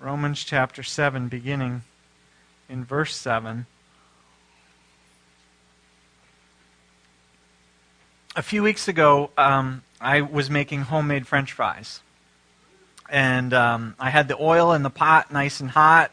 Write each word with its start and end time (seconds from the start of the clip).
Romans 0.00 0.42
chapter 0.42 0.82
7, 0.82 1.28
beginning 1.28 1.82
in 2.70 2.86
verse 2.86 3.14
7. 3.14 3.66
A 8.34 8.40
few 8.40 8.62
weeks 8.62 8.88
ago, 8.88 9.28
um, 9.36 9.82
I 10.00 10.22
was 10.22 10.48
making 10.48 10.82
homemade 10.82 11.26
french 11.26 11.52
fries. 11.52 12.00
And 13.10 13.52
um, 13.52 13.94
I 14.00 14.08
had 14.08 14.28
the 14.28 14.38
oil 14.40 14.72
in 14.72 14.82
the 14.82 14.88
pot 14.88 15.30
nice 15.30 15.60
and 15.60 15.68
hot. 15.68 16.10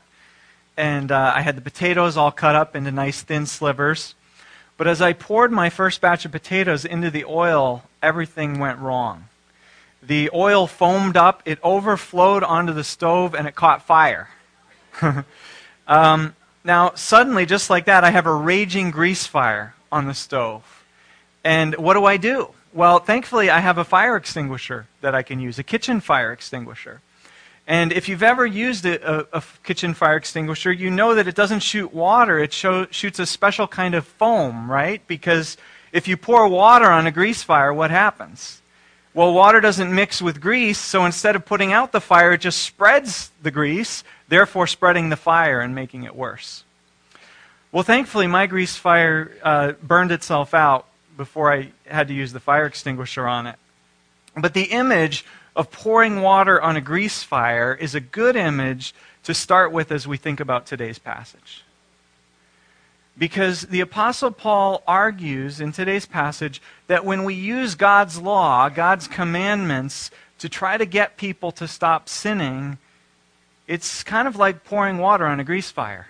And 0.75 1.09
uh, 1.09 1.31
I 1.33 1.39
had 1.39 1.55
the 1.55 1.61
potatoes 1.61 2.17
all 2.17 2.31
cut 2.31 2.55
up 2.55 2.75
into 2.75 2.91
nice 2.91 3.21
thin 3.21 3.45
slivers. 3.45 4.15
But 4.75 4.87
as 4.87 5.01
I 5.01 5.13
poured 5.13 5.53
my 5.53 5.69
first 5.69 6.01
batch 6.01 6.25
of 6.25 6.33
potatoes 6.33 6.83
into 6.83 7.09
the 7.09 7.23
oil, 7.23 7.83
everything 8.03 8.59
went 8.59 8.79
wrong. 8.79 9.29
The 10.07 10.29
oil 10.33 10.67
foamed 10.67 11.17
up, 11.17 11.43
it 11.45 11.59
overflowed 11.61 12.43
onto 12.43 12.71
the 12.71 12.85
stove, 12.85 13.35
and 13.35 13.45
it 13.45 13.55
caught 13.55 13.81
fire. 13.81 14.29
um, 15.87 16.33
now, 16.63 16.93
suddenly, 16.95 17.45
just 17.45 17.69
like 17.69 17.85
that, 17.85 18.05
I 18.05 18.11
have 18.11 18.25
a 18.25 18.33
raging 18.33 18.89
grease 18.89 19.27
fire 19.27 19.75
on 19.91 20.07
the 20.07 20.13
stove. 20.13 20.85
And 21.43 21.75
what 21.75 21.95
do 21.95 22.05
I 22.05 22.15
do? 22.15 22.49
Well, 22.73 22.99
thankfully, 22.99 23.49
I 23.49 23.59
have 23.59 23.77
a 23.77 23.83
fire 23.83 24.15
extinguisher 24.15 24.87
that 25.01 25.13
I 25.13 25.23
can 25.23 25.41
use, 25.41 25.59
a 25.59 25.63
kitchen 25.63 25.99
fire 25.99 26.31
extinguisher. 26.31 27.01
And 27.67 27.91
if 27.91 28.07
you've 28.07 28.23
ever 28.23 28.45
used 28.45 28.85
a, 28.85 29.19
a, 29.19 29.27
a 29.33 29.43
kitchen 29.63 29.93
fire 29.93 30.15
extinguisher, 30.15 30.71
you 30.71 30.89
know 30.89 31.15
that 31.15 31.27
it 31.27 31.35
doesn't 31.35 31.59
shoot 31.59 31.93
water, 31.93 32.39
it 32.39 32.53
show, 32.53 32.87
shoots 32.91 33.19
a 33.19 33.25
special 33.25 33.67
kind 33.67 33.93
of 33.93 34.07
foam, 34.07 34.71
right? 34.71 35.05
Because 35.05 35.57
if 35.91 36.07
you 36.07 36.15
pour 36.15 36.47
water 36.47 36.89
on 36.89 37.07
a 37.07 37.11
grease 37.11 37.43
fire, 37.43 37.73
what 37.73 37.91
happens? 37.91 38.61
Well, 39.13 39.33
water 39.33 39.59
doesn't 39.61 39.93
mix 39.93 40.21
with 40.21 40.39
grease, 40.39 40.77
so 40.77 41.05
instead 41.05 41.35
of 41.35 41.45
putting 41.45 41.73
out 41.73 41.91
the 41.91 42.01
fire, 42.01 42.33
it 42.33 42.41
just 42.41 42.61
spreads 42.61 43.31
the 43.41 43.51
grease, 43.51 44.03
therefore 44.27 44.67
spreading 44.67 45.09
the 45.09 45.15
fire 45.15 45.59
and 45.59 45.73
making 45.73 46.03
it 46.03 46.15
worse. 46.15 46.63
Well, 47.71 47.83
thankfully, 47.83 48.27
my 48.27 48.45
grease 48.47 48.75
fire 48.75 49.31
uh, 49.43 49.71
burned 49.81 50.11
itself 50.11 50.53
out 50.53 50.85
before 51.17 51.51
I 51.51 51.71
had 51.85 52.07
to 52.09 52.13
use 52.13 52.31
the 52.31 52.39
fire 52.39 52.65
extinguisher 52.65 53.27
on 53.27 53.47
it. 53.47 53.55
But 54.35 54.53
the 54.53 54.65
image 54.65 55.25
of 55.55 55.71
pouring 55.71 56.21
water 56.21 56.61
on 56.61 56.77
a 56.77 56.81
grease 56.81 57.23
fire 57.23 57.73
is 57.73 57.95
a 57.95 57.99
good 57.99 58.35
image 58.35 58.93
to 59.23 59.33
start 59.33 59.71
with 59.71 59.91
as 59.91 60.07
we 60.07 60.15
think 60.15 60.39
about 60.39 60.67
today's 60.67 60.99
passage. 60.99 61.63
Because 63.17 63.63
the 63.63 63.81
Apostle 63.81 64.31
Paul 64.31 64.83
argues 64.87 65.59
in 65.59 65.71
today's 65.71 66.05
passage 66.05 66.61
that 66.85 67.03
when 67.03 67.23
we 67.23 67.33
use 67.33 67.73
God's 67.73 68.21
law, 68.21 68.69
God's 68.69 69.07
commandments, 69.07 70.11
to 70.39 70.47
try 70.47 70.77
to 70.77 70.85
get 70.85 71.17
people 71.17 71.51
to 71.53 71.67
stop 71.67 72.07
sinning, 72.07 72.77
it's 73.65 74.03
kind 74.03 74.27
of 74.27 74.35
like 74.35 74.63
pouring 74.63 74.99
water 74.99 75.25
on 75.25 75.39
a 75.39 75.43
grease 75.43 75.71
fire. 75.71 76.07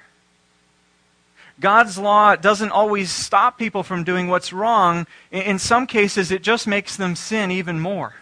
God's 1.60 1.98
law 1.98 2.36
doesn't 2.36 2.72
always 2.72 3.10
stop 3.10 3.58
people 3.58 3.84
from 3.84 4.04
doing 4.04 4.28
what's 4.28 4.54
wrong. 4.54 5.08
In 5.32 5.58
some 5.58 5.88
cases, 5.88 6.30
it 6.30 6.44
just 6.44 6.68
makes 6.68 6.98
them 6.98 7.16
sin 7.16 7.50
even 7.50 7.80
more. 7.80 8.14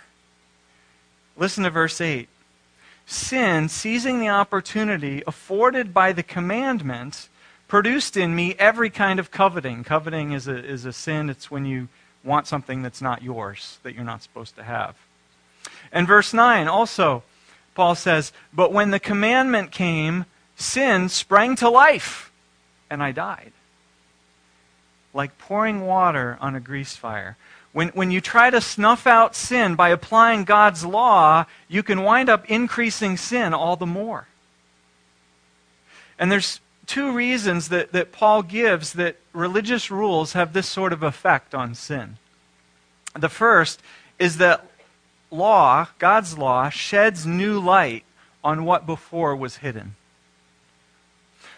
Listen 1.36 1.64
to 1.66 1.70
verse 1.70 2.00
8. 2.00 2.30
Sin, 3.08 3.68
seizing 3.68 4.20
the 4.20 4.30
opportunity 4.30 5.22
afforded 5.28 5.94
by 5.94 6.14
the 6.14 6.24
commandment, 6.24 7.28
produced 7.68 8.18
in 8.18 8.36
me 8.36 8.56
every 8.60 8.90
kind 8.90 9.20
of 9.20 9.32
coveting. 9.32 9.84
Coveting 9.84 10.32
is 10.32 10.48
a, 10.48 10.64
is 10.64 10.86
a 10.86 10.94
sin, 10.94 11.30
it's 11.30 11.50
when 11.50 11.66
you 11.66 11.88
want 12.24 12.48
something 12.48 12.82
that's 12.82 13.02
not 13.02 13.22
yours, 13.22 13.80
that 13.84 13.96
you're 13.96 14.04
not 14.04 14.24
supposed 14.24 14.56
to 14.56 14.64
have. 14.64 14.96
And 15.92 16.08
verse 16.08 16.34
9 16.34 16.68
also, 16.68 17.24
Paul 17.74 17.96
says, 17.96 18.32
But 18.54 18.74
when 18.74 18.92
the 18.92 19.00
commandment 19.00 19.72
came, 19.72 20.26
sin 20.56 21.10
sprang 21.10 21.56
to 21.58 21.70
life, 21.70 22.32
and 22.90 23.02
I 23.02 23.12
died. 23.12 23.52
Like 25.14 25.38
pouring 25.38 25.86
water 25.86 26.38
on 26.42 26.56
a 26.56 26.60
grease 26.60 26.96
fire. 26.96 27.38
When, 27.72 27.90
when 27.90 28.12
you 28.12 28.22
try 28.22 28.50
to 28.50 28.62
snuff 28.62 29.06
out 29.06 29.36
sin 29.36 29.76
by 29.76 29.90
applying 29.90 30.46
God's 30.46 30.86
law, 30.86 31.46
you 31.68 31.84
can 31.84 32.04
wind 32.04 32.30
up 32.30 32.50
increasing 32.50 33.18
sin 33.18 33.54
all 33.54 33.76
the 33.76 33.86
more. 33.86 34.28
And 36.18 36.32
there's 36.32 36.62
two 36.86 37.12
reasons 37.12 37.70
that, 37.70 37.92
that 37.92 38.12
Paul 38.12 38.44
gives 38.44 38.94
that 38.94 39.18
religious 39.34 39.90
rules 39.90 40.34
have 40.34 40.54
this 40.54 40.68
sort 40.68 40.94
of 40.94 41.04
effect 41.04 41.56
on 41.56 41.76
sin. 41.76 42.18
The 43.18 43.30
first 43.30 43.82
is 44.20 44.38
that 44.38 44.66
law, 45.32 45.88
God's 46.00 46.38
law, 46.38 46.70
sheds 46.70 47.26
new 47.26 47.60
light 47.60 48.04
on 48.44 48.66
what 48.66 48.86
before 48.86 49.36
was 49.36 49.58
hidden. 49.58 49.96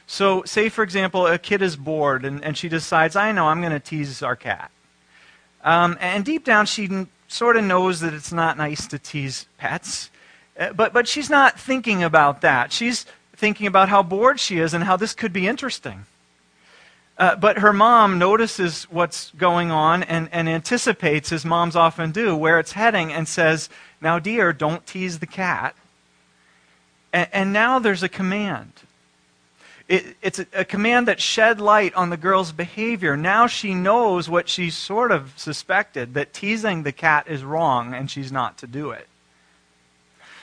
So, 0.06 0.44
say, 0.44 0.70
for 0.70 0.84
example, 0.84 1.28
a 1.28 1.38
kid 1.38 1.62
is 1.62 1.76
bored 1.76 2.24
and, 2.24 2.44
and 2.44 2.58
she 2.58 2.70
decides, 2.70 3.16
I 3.16 3.34
know, 3.34 3.48
I'm 3.48 3.60
going 3.60 3.74
to 3.74 3.80
tease 3.80 4.24
our 4.24 4.38
cat. 4.38 4.72
Um, 5.64 5.98
and 6.00 6.24
deep 6.24 6.46
down, 6.46 6.66
she 6.66 7.08
sort 7.28 7.58
of 7.58 7.66
knows 7.66 8.00
that 8.00 8.14
it's 8.14 8.32
not 8.32 8.58
nice 8.58 8.88
to 8.88 9.00
tease 9.00 9.48
pets. 9.58 10.10
Uh, 10.58 10.72
but, 10.72 10.94
but 10.94 11.08
she's 11.08 11.30
not 11.30 11.60
thinking 11.60 12.04
about 12.04 12.40
that. 12.42 12.72
She's 12.72 13.06
thinking 13.38 13.68
about 13.68 13.88
how 13.88 14.04
bored 14.04 14.40
she 14.40 14.60
is 14.60 14.74
and 14.74 14.84
how 14.84 14.98
this 14.98 15.14
could 15.14 15.32
be 15.32 15.48
interesting. 15.48 16.06
Uh, 17.18 17.36
but 17.36 17.60
her 17.60 17.74
mom 17.74 18.20
notices 18.20 18.84
what's 18.86 19.32
going 19.32 19.72
on 19.72 20.04
and, 20.04 20.30
and 20.32 20.48
anticipates, 20.48 21.32
as 21.32 21.46
moms 21.46 21.76
often 21.76 22.12
do, 22.12 22.36
where 22.36 22.60
it's 22.60 22.74
heading 22.74 23.12
and 23.12 23.28
says, 23.28 23.70
Now, 24.02 24.20
dear, 24.20 24.54
don't 24.54 24.86
tease 24.86 25.20
the 25.20 25.26
cat. 25.26 25.76
And, 27.12 27.28
and 27.32 27.54
now 27.54 27.80
there's 27.80 28.04
a 28.04 28.10
command. 28.10 28.72
It, 29.88 30.16
it's 30.22 30.38
a, 30.38 30.46
a 30.54 30.66
command 30.66 31.08
that 31.08 31.20
shed 31.20 31.60
light 31.60 31.94
on 31.96 32.12
the 32.12 32.18
girl's 32.18 32.52
behavior. 32.52 33.18
Now 33.18 33.48
she 33.48 33.74
knows 33.74 34.30
what 34.30 34.48
she 34.48 34.70
sort 34.70 35.12
of 35.12 35.34
suspected 35.38 36.14
that 36.14 36.34
teasing 36.34 36.84
the 36.84 36.92
cat 36.92 37.28
is 37.28 37.44
wrong 37.44 37.94
and 37.94 38.12
she's 38.12 38.32
not 38.32 38.58
to 38.60 38.68
do 38.68 38.92
it. 38.92 39.08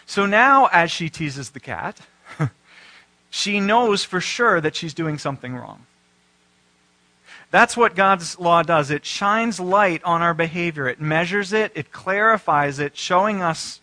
So 0.06 0.26
now, 0.26 0.66
as 0.66 0.91
she 0.91 1.09
teases 1.09 1.50
the 1.50 1.61
cat, 1.61 2.00
she 3.34 3.58
knows 3.58 4.04
for 4.04 4.20
sure 4.20 4.60
that 4.60 4.76
she's 4.76 4.94
doing 4.94 5.18
something 5.18 5.56
wrong. 5.56 5.86
That's 7.50 7.76
what 7.76 7.96
God's 7.96 8.38
law 8.38 8.62
does. 8.62 8.92
It 8.92 9.04
shines 9.04 9.58
light 9.58 10.04
on 10.04 10.22
our 10.22 10.34
behavior, 10.34 10.86
it 10.86 11.00
measures 11.00 11.52
it, 11.52 11.72
it 11.74 11.90
clarifies 11.90 12.78
it, 12.78 12.96
showing 12.96 13.42
us 13.42 13.80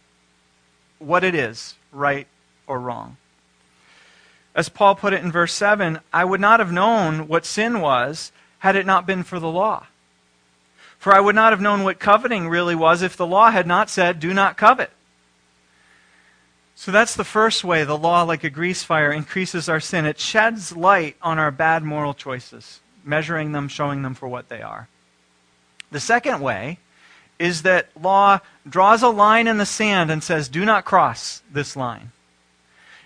what 1.00 1.26
it 1.26 1.36
is, 1.36 1.76
right 1.92 2.28
or 2.66 2.80
wrong. 2.80 3.18
As 4.56 4.70
Paul 4.70 4.96
put 4.96 5.12
it 5.12 5.22
in 5.22 5.34
verse 5.34 5.54
7, 5.54 6.00
I 6.14 6.24
would 6.24 6.40
not 6.40 6.62
have 6.62 6.72
known 6.72 7.28
what 7.28 7.46
sin 7.46 7.82
was 7.82 8.32
had 8.60 8.78
it 8.78 8.86
not 8.86 9.06
been 9.06 9.22
for 9.22 9.38
the 9.38 9.52
law. 9.52 9.88
For 10.98 11.14
I 11.14 11.20
would 11.20 11.36
not 11.36 11.52
have 11.52 11.60
known 11.60 11.84
what 11.84 12.00
coveting 12.00 12.48
really 12.48 12.76
was 12.76 13.02
if 13.02 13.18
the 13.18 13.28
law 13.28 13.52
had 13.52 13.68
not 13.68 13.90
said, 13.90 14.22
Do 14.22 14.34
not 14.34 14.56
covet. 14.56 14.92
So 16.82 16.92
that's 16.92 17.16
the 17.16 17.24
first 17.24 17.64
way 17.64 17.84
the 17.84 17.96
law, 17.96 18.24
like 18.24 18.44
a 18.44 18.50
grease 18.50 18.82
fire, 18.82 19.12
increases 19.12 19.70
our 19.70 19.80
sin. 19.80 20.08
It 20.08 20.20
sheds 20.20 20.76
light 20.76 21.16
on 21.22 21.38
our 21.38 21.52
bad 21.52 21.84
moral 21.84 22.16
choices, 22.16 22.80
measuring 23.04 23.52
them, 23.52 23.68
showing 23.68 24.02
them 24.02 24.16
for 24.16 24.28
what 24.28 24.50
they 24.50 24.64
are. 24.64 24.88
The 25.92 26.00
second 26.00 26.42
way 26.42 26.80
is 27.38 27.62
that 27.62 27.90
law 28.02 28.40
draws 28.68 29.04
a 29.04 29.10
line 29.10 29.46
in 29.46 29.60
the 29.60 29.66
sand 29.68 30.10
and 30.10 30.24
says, 30.24 30.50
do 30.50 30.66
not 30.66 30.84
cross 30.84 31.44
this 31.52 31.76
line. 31.76 32.14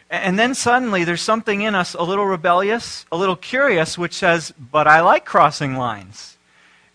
And 0.10 0.40
then 0.40 0.56
suddenly 0.56 1.04
there's 1.04 1.22
something 1.22 1.60
in 1.60 1.76
us 1.76 1.96
a 1.96 2.04
little 2.04 2.28
rebellious, 2.28 3.06
a 3.12 3.18
little 3.18 3.36
curious, 3.36 3.98
which 3.98 4.14
says, 4.14 4.54
but 4.72 4.88
I 4.88 5.02
like 5.02 5.26
crossing 5.26 5.76
lines. 5.76 6.38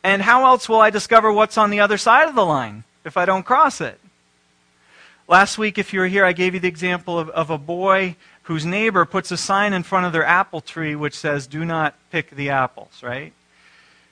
And 0.03 0.23
how 0.23 0.47
else 0.47 0.67
will 0.67 0.81
I 0.81 0.89
discover 0.89 1.31
what's 1.31 1.59
on 1.59 1.69
the 1.69 1.81
other 1.81 1.99
side 1.99 2.27
of 2.27 2.35
the 2.35 2.47
line 2.47 2.85
if 3.05 3.19
I 3.19 3.27
don't 3.27 3.45
cross 3.45 3.83
it? 3.83 4.01
Last 5.31 5.59
week, 5.59 5.79
if 5.79 5.93
you 5.93 6.01
were 6.01 6.09
here, 6.09 6.25
I 6.25 6.33
gave 6.33 6.55
you 6.55 6.61
the 6.61 6.67
example 6.67 7.17
of, 7.17 7.29
of 7.31 7.51
a 7.51 7.57
boy 7.57 8.17
whose 8.43 8.67
neighbor 8.67 9.05
puts 9.05 9.31
a 9.31 9.37
sign 9.37 9.73
in 9.73 9.85
front 9.85 10.05
of 10.05 10.13
their 10.13 10.25
apple 10.25 10.61
tree 10.61 10.97
which 10.97 11.17
says, 11.17 11.47
Do 11.47 11.65
not 11.65 11.95
pick 12.11 12.31
the 12.31 12.51
apples, 12.51 13.01
right? 13.01 13.33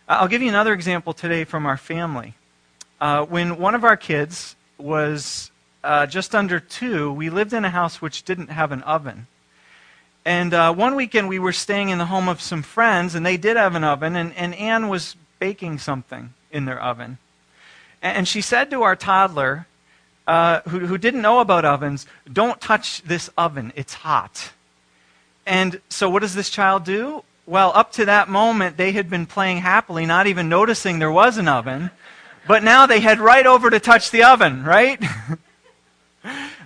I'll 0.09 0.29
give 0.29 0.43
you 0.43 0.49
another 0.49 0.73
example 0.73 1.13
today 1.13 1.43
from 1.43 1.67
our 1.67 1.77
family. 1.77 2.35
Uh, 3.01 3.25
when 3.25 3.59
one 3.59 3.75
of 3.75 3.83
our 3.83 3.97
kids 3.97 4.55
was 4.79 5.51
uh, 5.83 6.07
just 6.07 6.37
under 6.37 6.61
two, 6.61 7.13
we 7.13 7.31
lived 7.31 7.53
in 7.53 7.65
a 7.65 7.71
house 7.71 8.01
which 8.01 8.23
didn't 8.23 8.51
have 8.51 8.71
an 8.71 8.83
oven. 8.83 9.27
And 10.25 10.55
uh, 10.55 10.73
one 10.73 10.95
weekend 10.95 11.27
we 11.27 11.41
were 11.41 11.53
staying 11.53 11.89
in 11.89 11.99
the 11.99 12.07
home 12.07 12.29
of 12.29 12.41
some 12.41 12.63
friends, 12.63 13.17
and 13.17 13.27
they 13.27 13.37
did 13.37 13.57
have 13.57 13.75
an 13.75 13.83
oven, 13.83 14.15
and, 14.15 14.33
and 14.35 14.55
Anne 14.55 14.89
was 14.89 15.17
baking 15.41 15.79
something 15.79 16.33
in 16.53 16.65
their 16.65 16.81
oven. 16.81 17.19
And, 18.01 18.19
and 18.19 18.29
she 18.29 18.41
said 18.41 18.71
to 18.71 18.83
our 18.83 18.95
toddler, 18.95 19.67
uh, 20.29 20.61
who, 20.69 20.81
who 20.81 20.99
didn't 20.99 21.23
know 21.23 21.41
about 21.41 21.65
ovens, 21.65 22.07
don't 22.33 22.61
touch 22.61 23.03
this 23.03 23.31
oven, 23.37 23.73
it's 23.75 23.95
hot. 23.95 24.53
And 25.47 25.81
so, 25.89 26.09
what 26.09 26.21
does 26.21 26.35
this 26.35 26.51
child 26.51 26.85
do? 26.85 27.25
Well, 27.47 27.73
up 27.75 27.93
to 27.93 28.05
that 28.05 28.29
moment, 28.29 28.77
they 28.77 28.93
had 28.93 29.09
been 29.09 29.25
playing 29.25 29.59
happily, 29.59 30.05
not 30.05 30.27
even 30.27 30.51
noticing 30.51 30.99
there 30.99 31.11
was 31.11 31.39
an 31.39 31.49
oven. 31.49 31.91
But 32.47 32.63
now 32.63 32.87
they 32.87 33.01
head 33.01 33.19
right 33.19 33.47
over 33.47 33.71
to 33.71 33.81
touch 33.81 34.11
the 34.11 34.23
oven, 34.23 34.63
right? 34.65 35.03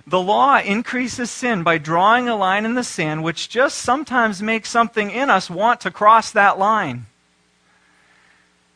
The 0.05 0.19
law 0.19 0.59
increases 0.59 1.31
sin 1.31 1.63
by 1.63 1.77
drawing 1.77 2.27
a 2.27 2.35
line 2.35 2.65
in 2.65 2.75
the 2.75 2.83
sand, 2.83 3.23
which 3.23 3.47
just 3.47 3.77
sometimes 3.77 4.41
makes 4.41 4.69
something 4.69 5.09
in 5.09 5.29
us 5.29 5.49
want 5.49 5.79
to 5.81 5.91
cross 5.91 6.29
that 6.31 6.59
line. 6.59 7.05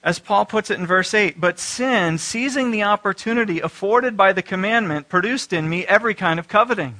As 0.03 0.19
Paul 0.19 0.45
puts 0.45 0.69
it 0.69 0.79
in 0.79 0.87
verse 0.87 1.13
8, 1.13 1.39
but 1.41 1.59
sin, 1.59 2.17
seizing 2.17 2.71
the 2.71 2.83
opportunity 2.83 3.59
afforded 3.59 4.15
by 4.15 4.31
the 4.31 4.41
commandment, 4.41 5.09
produced 5.09 5.51
in 5.51 5.67
me 5.67 5.85
every 5.85 6.13
kind 6.13 6.39
of 6.39 6.47
coveting. 6.47 6.99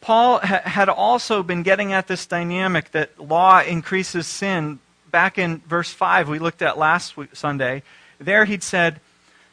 Paul 0.00 0.38
ha- 0.38 0.62
had 0.64 0.88
also 0.88 1.42
been 1.42 1.62
getting 1.62 1.92
at 1.92 2.08
this 2.08 2.26
dynamic 2.26 2.90
that 2.92 3.18
law 3.18 3.60
increases 3.60 4.26
sin. 4.26 4.80
Back 5.10 5.38
in 5.38 5.58
verse 5.66 5.92
5, 5.92 6.28
we 6.28 6.38
looked 6.38 6.62
at 6.62 6.78
last 6.78 7.16
week, 7.16 7.34
Sunday. 7.34 7.82
There 8.18 8.44
he'd 8.44 8.62
said, 8.62 9.00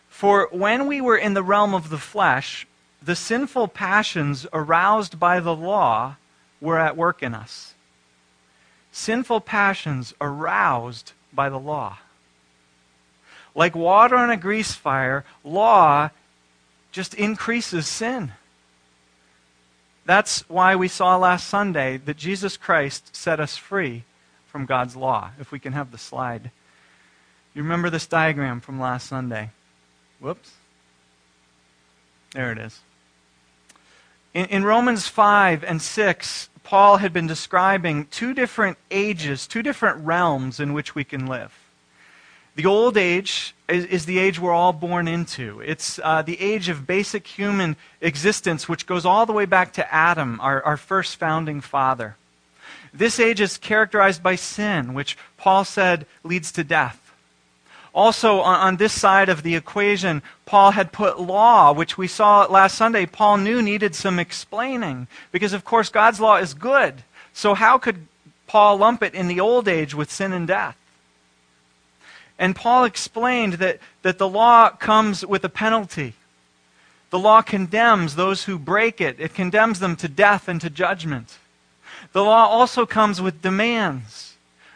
For 0.10 0.50
when 0.52 0.88
we 0.88 1.00
were 1.00 1.18
in 1.18 1.34
the 1.34 1.44
realm 1.44 1.74
of 1.74 1.90
the 1.90 1.98
flesh, 1.98 2.68
the 3.02 3.16
sinful 3.16 3.70
passions 3.70 4.48
aroused 4.52 5.20
by 5.20 5.40
the 5.40 5.56
law 5.56 6.16
were 6.60 6.80
at 6.80 6.98
work 6.98 7.22
in 7.22 7.36
us. 7.36 7.76
Sinful 8.92 9.42
passions 9.42 10.14
aroused 10.20 11.14
by 11.36 11.50
the 11.50 11.60
law. 11.60 11.98
Like 13.54 13.76
water 13.76 14.16
on 14.16 14.30
a 14.30 14.38
grease 14.38 14.74
fire, 14.74 15.24
law 15.44 16.10
just 16.92 17.14
increases 17.14 17.88
sin. 17.88 18.32
That's 20.06 20.48
why 20.50 20.76
we 20.76 20.88
saw 20.88 21.18
last 21.18 21.48
Sunday 21.48 21.98
that 21.98 22.18
Jesus 22.18 22.58
Christ 22.58 23.16
set 23.16 23.40
us 23.40 23.58
free 23.58 24.04
from 24.46 24.66
God's 24.66 24.96
law. 24.96 25.32
If 25.40 25.52
we 25.52 25.60
can 25.60 25.74
have 25.74 25.92
the 25.92 25.98
slide. 25.98 26.52
You 27.54 27.64
remember 27.64 27.90
this 27.90 28.06
diagram 28.06 28.60
from 28.60 28.80
last 28.80 29.08
Sunday? 29.08 29.50
Whoops. 30.20 30.52
There 32.34 32.52
it 32.52 32.58
is. 32.58 32.80
In, 34.36 34.46
in 34.48 34.64
Romans 34.66 35.08
5 35.08 35.64
and 35.64 35.82
6, 35.82 36.50
Paul 36.64 36.98
had 36.98 37.14
been 37.14 37.26
describing 37.26 38.06
two 38.08 38.34
different 38.34 38.78
ages, 38.92 39.48
two 39.48 39.64
different 39.64 40.06
realms 40.06 40.60
in 40.60 40.74
which 40.74 40.94
we 40.94 41.06
can 41.06 41.26
live. 41.26 41.58
The 42.56 42.66
old 42.66 42.98
age 42.98 43.56
is, 43.70 43.86
is 43.86 44.06
the 44.06 44.20
age 44.20 44.40
we're 44.40 44.52
all 44.52 44.74
born 44.74 45.08
into. 45.08 45.62
It's 45.62 46.00
uh, 46.04 46.22
the 46.22 46.40
age 46.40 46.70
of 46.70 46.86
basic 46.86 47.26
human 47.28 47.78
existence, 48.02 48.68
which 48.68 48.86
goes 48.86 49.06
all 49.06 49.26
the 49.26 49.34
way 49.34 49.46
back 49.46 49.74
to 49.74 49.94
Adam, 49.94 50.40
our, 50.42 50.62
our 50.64 50.78
first 50.78 51.16
founding 51.16 51.62
father. 51.62 52.18
This 52.94 53.20
age 53.20 53.42
is 53.42 53.58
characterized 53.58 54.24
by 54.24 54.36
sin, 54.36 54.94
which 54.94 55.18
Paul 55.38 55.66
said 55.66 56.06
leads 56.24 56.52
to 56.54 56.64
death. 56.64 57.05
Also, 57.96 58.42
on, 58.42 58.76
this 58.76 58.92
side 58.92 59.30
of 59.30 59.42
the 59.42 59.56
equation, 59.56 60.22
Paul 60.46 60.72
had 60.72 60.92
put 60.92 61.18
law, 61.18 61.72
which 61.72 61.98
we 61.98 62.10
saw 62.10 62.44
last 62.44 62.76
Sunday, 62.76 63.06
Paul 63.06 63.38
knew 63.38 63.62
needed 63.62 63.96
some 63.96 64.20
explaining. 64.20 65.08
Because, 65.32 65.54
of 65.54 65.64
course, 65.64 65.88
God's 65.88 66.20
law 66.20 66.36
is 66.36 66.54
good. 66.54 67.06
So, 67.32 67.54
how 67.54 67.78
could 67.78 68.08
Paul 68.48 68.80
lump 68.80 69.02
it 69.02 69.16
in 69.16 69.30
the 69.30 69.40
old 69.40 69.70
age 69.70 69.96
with 69.96 70.12
sin 70.12 70.34
and 70.34 70.46
death? 70.46 70.76
And 72.38 72.54
Paul 72.54 72.84
explained 72.84 73.54
that, 73.54 73.80
that 74.02 74.18
the 74.18 74.28
law 74.28 74.72
comes 74.72 75.26
with 75.26 75.46
a 75.46 75.50
penalty. 75.50 76.16
The 77.12 77.20
law 77.20 77.42
condemns 77.42 78.16
those 78.16 78.44
who 78.44 78.60
break 78.60 79.00
it, 79.00 79.22
it 79.22 79.34
condemns 79.34 79.80
them 79.80 79.96
to 79.98 80.10
death 80.10 80.50
and 80.50 80.60
to 80.60 80.70
judgment. 80.70 81.38
The 82.12 82.26
law 82.26 82.46
also 82.48 82.86
comes 82.86 83.22
with 83.22 83.42
demands 83.42 84.35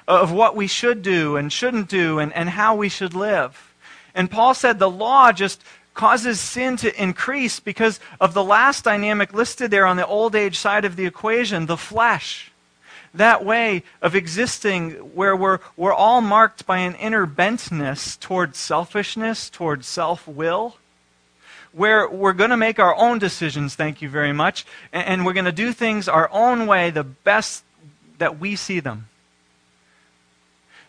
of 0.10 0.32
what 0.32 0.56
we 0.56 0.66
should 0.66 1.04
do 1.04 1.38
and 1.38 1.54
shouldn't 1.54 1.88
do 1.88 2.18
and, 2.18 2.34
and 2.34 2.50
how 2.50 2.76
we 2.76 2.90
should 2.90 3.14
live. 3.14 3.74
And 4.16 4.30
Paul 4.30 4.56
said 4.56 4.80
the 4.80 4.90
law 4.90 5.32
just 5.32 5.64
causes 5.94 6.40
sin 6.40 6.78
to 6.78 7.02
increase 7.02 7.60
because 7.60 8.00
of 8.20 8.34
the 8.34 8.44
last 8.44 8.84
dynamic 8.84 9.34
listed 9.34 9.70
there 9.70 9.86
on 9.86 9.98
the 9.98 10.08
old 10.08 10.36
age 10.36 10.58
side 10.58 10.84
of 10.84 10.96
the 10.96 11.06
equation, 11.06 11.68
the 11.68 11.78
flesh. 11.78 12.52
That 13.14 13.46
way 13.46 13.84
of 14.02 14.16
existing 14.16 14.92
where 15.14 15.36
we're, 15.36 15.60
we're 15.78 15.94
all 15.94 16.22
marked 16.22 16.66
by 16.66 16.80
an 16.80 16.96
inner 16.96 17.28
bentness 17.28 18.20
towards 18.20 18.58
selfishness, 18.58 19.50
towards 19.50 19.88
self 19.88 20.28
will, 20.28 20.78
where 21.72 22.10
we're 22.10 22.34
going 22.34 22.50
to 22.50 22.58
make 22.58 22.80
our 22.80 22.96
own 22.96 23.20
decisions, 23.20 23.76
thank 23.76 24.02
you 24.02 24.10
very 24.10 24.34
much, 24.34 24.66
and 24.92 25.24
we're 25.24 25.34
going 25.34 25.46
to 25.46 25.52
do 25.52 25.72
things 25.72 26.08
our 26.08 26.30
own 26.32 26.66
way, 26.66 26.90
the 26.90 27.04
best 27.04 27.64
that 28.18 28.40
we 28.40 28.56
see 28.56 28.80
them. 28.80 29.08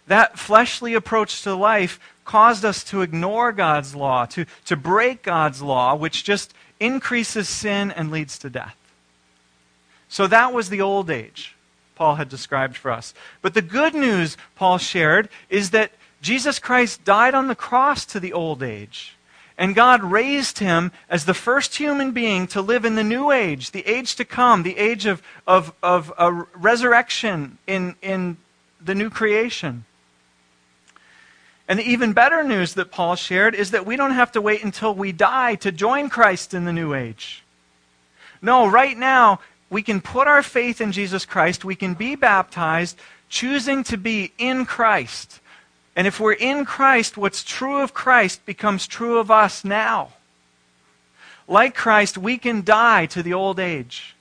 That 0.06 0.38
fleshly 0.38 0.94
approach 0.94 1.42
to 1.42 1.54
life 1.54 2.00
caused 2.24 2.64
us 2.64 2.84
to 2.84 3.02
ignore 3.02 3.52
God's 3.52 3.94
law, 3.94 4.24
to, 4.26 4.46
to 4.66 4.76
break 4.76 5.22
God's 5.22 5.62
law, 5.62 5.94
which 5.94 6.24
just 6.24 6.54
increases 6.78 7.48
sin 7.48 7.90
and 7.90 8.10
leads 8.10 8.38
to 8.38 8.50
death. 8.50 8.76
So 10.08 10.26
that 10.26 10.52
was 10.52 10.68
the 10.68 10.80
old 10.80 11.10
age 11.10 11.54
Paul 11.94 12.16
had 12.16 12.28
described 12.28 12.76
for 12.76 12.90
us. 12.90 13.14
But 13.42 13.54
the 13.54 13.62
good 13.62 13.94
news 13.94 14.36
Paul 14.56 14.78
shared 14.78 15.28
is 15.48 15.70
that 15.70 15.92
Jesus 16.22 16.58
Christ 16.58 17.04
died 17.04 17.34
on 17.34 17.48
the 17.48 17.54
cross 17.54 18.04
to 18.06 18.20
the 18.20 18.32
old 18.32 18.62
age. 18.62 19.16
And 19.56 19.74
God 19.74 20.02
raised 20.02 20.58
him 20.58 20.90
as 21.10 21.26
the 21.26 21.34
first 21.34 21.76
human 21.76 22.12
being 22.12 22.46
to 22.48 22.62
live 22.62 22.86
in 22.86 22.94
the 22.94 23.04
new 23.04 23.30
age, 23.30 23.72
the 23.72 23.86
age 23.86 24.16
to 24.16 24.24
come, 24.24 24.62
the 24.62 24.78
age 24.78 25.04
of, 25.04 25.22
of, 25.46 25.74
of 25.82 26.12
a 26.16 26.32
resurrection 26.32 27.58
in, 27.66 27.94
in 28.00 28.38
the 28.80 28.94
new 28.94 29.10
creation. 29.10 29.84
And 31.70 31.78
the 31.78 31.88
even 31.88 32.14
better 32.14 32.42
news 32.42 32.74
that 32.74 32.90
Paul 32.90 33.14
shared 33.14 33.54
is 33.54 33.70
that 33.70 33.86
we 33.86 33.94
don't 33.94 34.10
have 34.10 34.32
to 34.32 34.40
wait 34.40 34.64
until 34.64 34.92
we 34.92 35.12
die 35.12 35.54
to 35.54 35.70
join 35.70 36.08
Christ 36.08 36.52
in 36.52 36.64
the 36.64 36.72
new 36.72 36.94
age. 36.94 37.44
No, 38.42 38.66
right 38.66 38.98
now, 38.98 39.38
we 39.70 39.80
can 39.80 40.00
put 40.00 40.26
our 40.26 40.42
faith 40.42 40.80
in 40.80 40.90
Jesus 40.90 41.24
Christ. 41.24 41.64
We 41.64 41.76
can 41.76 41.94
be 41.94 42.16
baptized, 42.16 42.98
choosing 43.28 43.84
to 43.84 43.96
be 43.96 44.32
in 44.36 44.66
Christ. 44.66 45.38
And 45.94 46.08
if 46.08 46.18
we're 46.18 46.32
in 46.32 46.64
Christ, 46.64 47.16
what's 47.16 47.44
true 47.44 47.80
of 47.82 47.94
Christ 47.94 48.44
becomes 48.44 48.88
true 48.88 49.18
of 49.18 49.30
us 49.30 49.64
now. 49.64 50.14
Like 51.46 51.76
Christ, 51.76 52.18
we 52.18 52.36
can 52.36 52.64
die 52.64 53.06
to 53.06 53.22
the 53.22 53.34
old 53.34 53.60
age. 53.60 54.16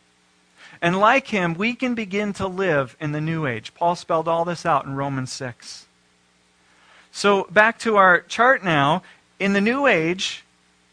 And 0.84 1.00
like 1.00 1.30
him, 1.30 1.56
we 1.56 1.74
can 1.74 1.96
begin 1.96 2.32
to 2.34 2.46
live 2.46 2.96
in 3.00 3.12
the 3.12 3.20
new 3.20 3.48
age. 3.48 3.74
Paul 3.74 3.96
spelled 3.96 4.28
all 4.28 4.46
this 4.46 4.68
out 4.68 4.86
in 4.86 4.96
Romans 4.96 5.32
6. 5.32 5.88
So, 7.12 7.48
back 7.50 7.80
to 7.80 7.98
our 7.98 8.22
chart 8.22 8.64
now. 8.64 9.04
In 9.40 9.54
the 9.54 9.62
New 9.62 9.88
Age, 9.88 10.44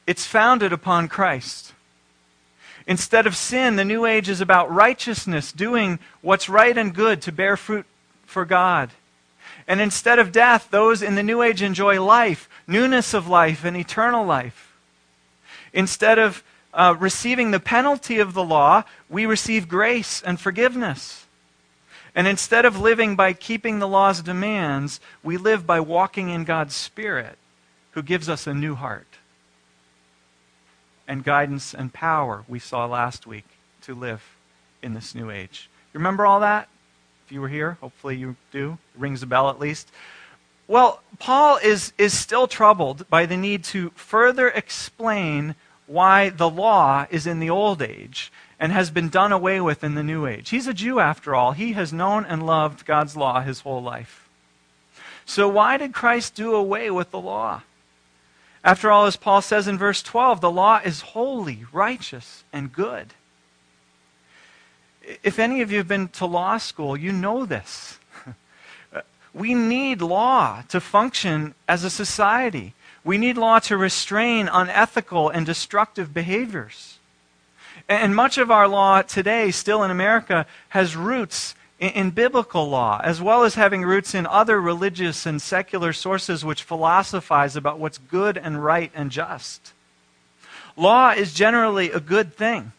it's 0.06 0.24
founded 0.24 0.72
upon 0.72 1.08
Christ. 1.08 1.72
Instead 2.86 3.26
of 3.26 3.36
sin, 3.36 3.76
the 3.76 3.84
New 3.84 4.06
Age 4.06 4.28
is 4.28 4.40
about 4.40 4.72
righteousness, 4.72 5.50
doing 5.50 5.98
what's 6.22 6.48
right 6.48 6.76
and 6.78 6.94
good 6.94 7.20
to 7.22 7.32
bear 7.32 7.56
fruit 7.56 7.84
for 8.24 8.44
God. 8.44 8.90
And 9.66 9.80
instead 9.80 10.20
of 10.20 10.30
death, 10.30 10.68
those 10.70 11.02
in 11.02 11.16
the 11.16 11.22
New 11.24 11.42
Age 11.42 11.62
enjoy 11.62 12.00
life, 12.02 12.48
newness 12.66 13.12
of 13.12 13.26
life, 13.26 13.64
and 13.64 13.76
eternal 13.76 14.24
life. 14.24 14.76
Instead 15.72 16.18
of 16.18 16.44
uh, 16.72 16.94
receiving 16.98 17.50
the 17.50 17.60
penalty 17.60 18.18
of 18.20 18.34
the 18.34 18.44
law, 18.44 18.84
we 19.08 19.26
receive 19.26 19.68
grace 19.68 20.22
and 20.22 20.38
forgiveness. 20.38 21.25
And 22.16 22.26
instead 22.26 22.64
of 22.64 22.80
living 22.80 23.14
by 23.14 23.34
keeping 23.34 23.78
the 23.78 23.86
law's 23.86 24.22
demands, 24.22 25.00
we 25.22 25.36
live 25.36 25.66
by 25.66 25.80
walking 25.80 26.30
in 26.30 26.44
God's 26.44 26.74
Spirit, 26.74 27.36
who 27.90 28.02
gives 28.02 28.26
us 28.26 28.46
a 28.46 28.54
new 28.54 28.74
heart 28.74 29.06
and 31.06 31.22
guidance 31.22 31.74
and 31.74 31.92
power 31.92 32.44
we 32.48 32.58
saw 32.58 32.86
last 32.86 33.26
week 33.26 33.44
to 33.82 33.94
live 33.94 34.22
in 34.82 34.94
this 34.94 35.14
new 35.14 35.30
age. 35.30 35.68
You 35.92 35.98
remember 35.98 36.24
all 36.24 36.40
that? 36.40 36.68
If 37.26 37.32
you 37.32 37.42
were 37.42 37.50
here, 37.50 37.76
hopefully 37.82 38.16
you 38.16 38.36
do. 38.50 38.78
It 38.94 39.00
rings 39.00 39.22
a 39.22 39.26
bell 39.26 39.50
at 39.50 39.60
least. 39.60 39.90
Well, 40.66 41.02
Paul 41.18 41.58
is, 41.62 41.92
is 41.98 42.16
still 42.16 42.46
troubled 42.46 43.08
by 43.10 43.26
the 43.26 43.36
need 43.36 43.62
to 43.64 43.90
further 43.90 44.48
explain 44.48 45.54
why 45.86 46.30
the 46.30 46.48
law 46.48 47.06
is 47.10 47.26
in 47.26 47.40
the 47.40 47.50
old 47.50 47.82
age 47.82 48.32
and 48.58 48.72
has 48.72 48.90
been 48.90 49.08
done 49.08 49.32
away 49.32 49.60
with 49.60 49.84
in 49.84 49.94
the 49.94 50.02
new 50.02 50.26
age. 50.26 50.48
He's 50.50 50.66
a 50.66 50.74
Jew 50.74 50.98
after 50.98 51.34
all. 51.34 51.52
He 51.52 51.72
has 51.72 51.92
known 51.92 52.24
and 52.24 52.46
loved 52.46 52.86
God's 52.86 53.16
law 53.16 53.40
his 53.40 53.60
whole 53.60 53.82
life. 53.82 54.28
So 55.26 55.48
why 55.48 55.76
did 55.76 55.92
Christ 55.92 56.34
do 56.34 56.54
away 56.54 56.90
with 56.90 57.10
the 57.10 57.20
law? 57.20 57.62
After 58.64 58.90
all, 58.90 59.06
as 59.06 59.16
Paul 59.16 59.42
says 59.42 59.68
in 59.68 59.76
verse 59.76 60.02
12, 60.02 60.40
the 60.40 60.50
law 60.50 60.80
is 60.84 61.00
holy, 61.00 61.66
righteous, 61.72 62.44
and 62.52 62.72
good. 62.72 63.14
If 65.22 65.38
any 65.38 65.60
of 65.60 65.70
you 65.70 65.78
have 65.78 65.88
been 65.88 66.08
to 66.08 66.26
law 66.26 66.58
school, 66.58 66.96
you 66.96 67.12
know 67.12 67.46
this. 67.46 67.98
we 69.34 69.54
need 69.54 70.02
law 70.02 70.62
to 70.68 70.80
function 70.80 71.54
as 71.68 71.84
a 71.84 71.90
society. 71.90 72.74
We 73.04 73.18
need 73.18 73.36
law 73.36 73.60
to 73.60 73.76
restrain 73.76 74.48
unethical 74.48 75.28
and 75.28 75.46
destructive 75.46 76.12
behaviors. 76.12 76.95
And 77.88 78.16
much 78.16 78.36
of 78.36 78.50
our 78.50 78.66
law 78.66 79.02
today, 79.02 79.50
still 79.50 79.82
in 79.84 79.90
America, 79.90 80.46
has 80.70 80.96
roots 80.96 81.54
in, 81.78 81.90
in, 81.90 82.10
biblical 82.10 82.68
law, 82.68 83.00
as 83.04 83.20
well 83.22 83.44
as 83.44 83.54
having 83.54 83.82
roots 83.82 84.14
in 84.14 84.26
other 84.26 84.60
religious 84.60 85.24
and 85.24 85.40
secular 85.40 85.92
sources 85.92 86.44
which 86.44 86.64
philosophize 86.64 87.54
about 87.54 87.78
what's 87.78 87.98
good 87.98 88.36
and 88.36 88.64
right 88.64 88.90
and 88.94 89.10
just. 89.10 89.72
law 90.76 91.10
is 91.10 91.32
generally 91.32 91.90
a 91.90 92.00
good 92.00 92.34
thing. 92.34 92.72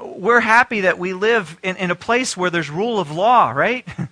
We're 0.00 0.40
happy 0.40 0.82
that 0.82 0.98
we 0.98 1.12
live 1.12 1.56
in, 1.62 1.76
in 1.76 1.90
a 1.90 1.96
place 1.96 2.36
where 2.36 2.50
there's 2.50 2.70
rule 2.70 2.98
of 2.98 3.10
law, 3.10 3.50
right? 3.50 3.86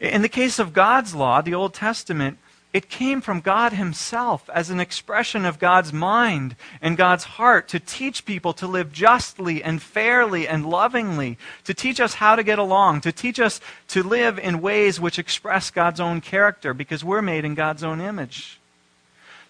In 0.00 0.22
the 0.22 0.28
case 0.28 0.58
of 0.60 0.72
God's 0.72 1.14
law, 1.14 1.40
the 1.40 1.54
Old 1.54 1.74
Testament, 1.74 2.38
it 2.72 2.90
came 2.90 3.20
from 3.20 3.40
God 3.40 3.72
Himself 3.72 4.48
as 4.52 4.68
an 4.68 4.78
expression 4.78 5.44
of 5.44 5.58
God's 5.58 5.92
mind 5.92 6.54
and 6.82 6.96
God's 6.96 7.24
heart 7.24 7.68
to 7.68 7.80
teach 7.80 8.26
people 8.26 8.52
to 8.54 8.66
live 8.66 8.92
justly 8.92 9.62
and 9.62 9.80
fairly 9.80 10.46
and 10.46 10.66
lovingly, 10.66 11.38
to 11.64 11.72
teach 11.72 11.98
us 11.98 12.14
how 12.14 12.36
to 12.36 12.42
get 12.42 12.58
along, 12.58 13.00
to 13.02 13.12
teach 13.12 13.40
us 13.40 13.60
to 13.88 14.02
live 14.02 14.38
in 14.38 14.60
ways 14.60 15.00
which 15.00 15.18
express 15.18 15.70
God's 15.70 16.00
own 16.00 16.20
character 16.20 16.74
because 16.74 17.02
we're 17.02 17.22
made 17.22 17.44
in 17.44 17.54
God's 17.54 17.82
own 17.82 18.00
image. 18.00 18.60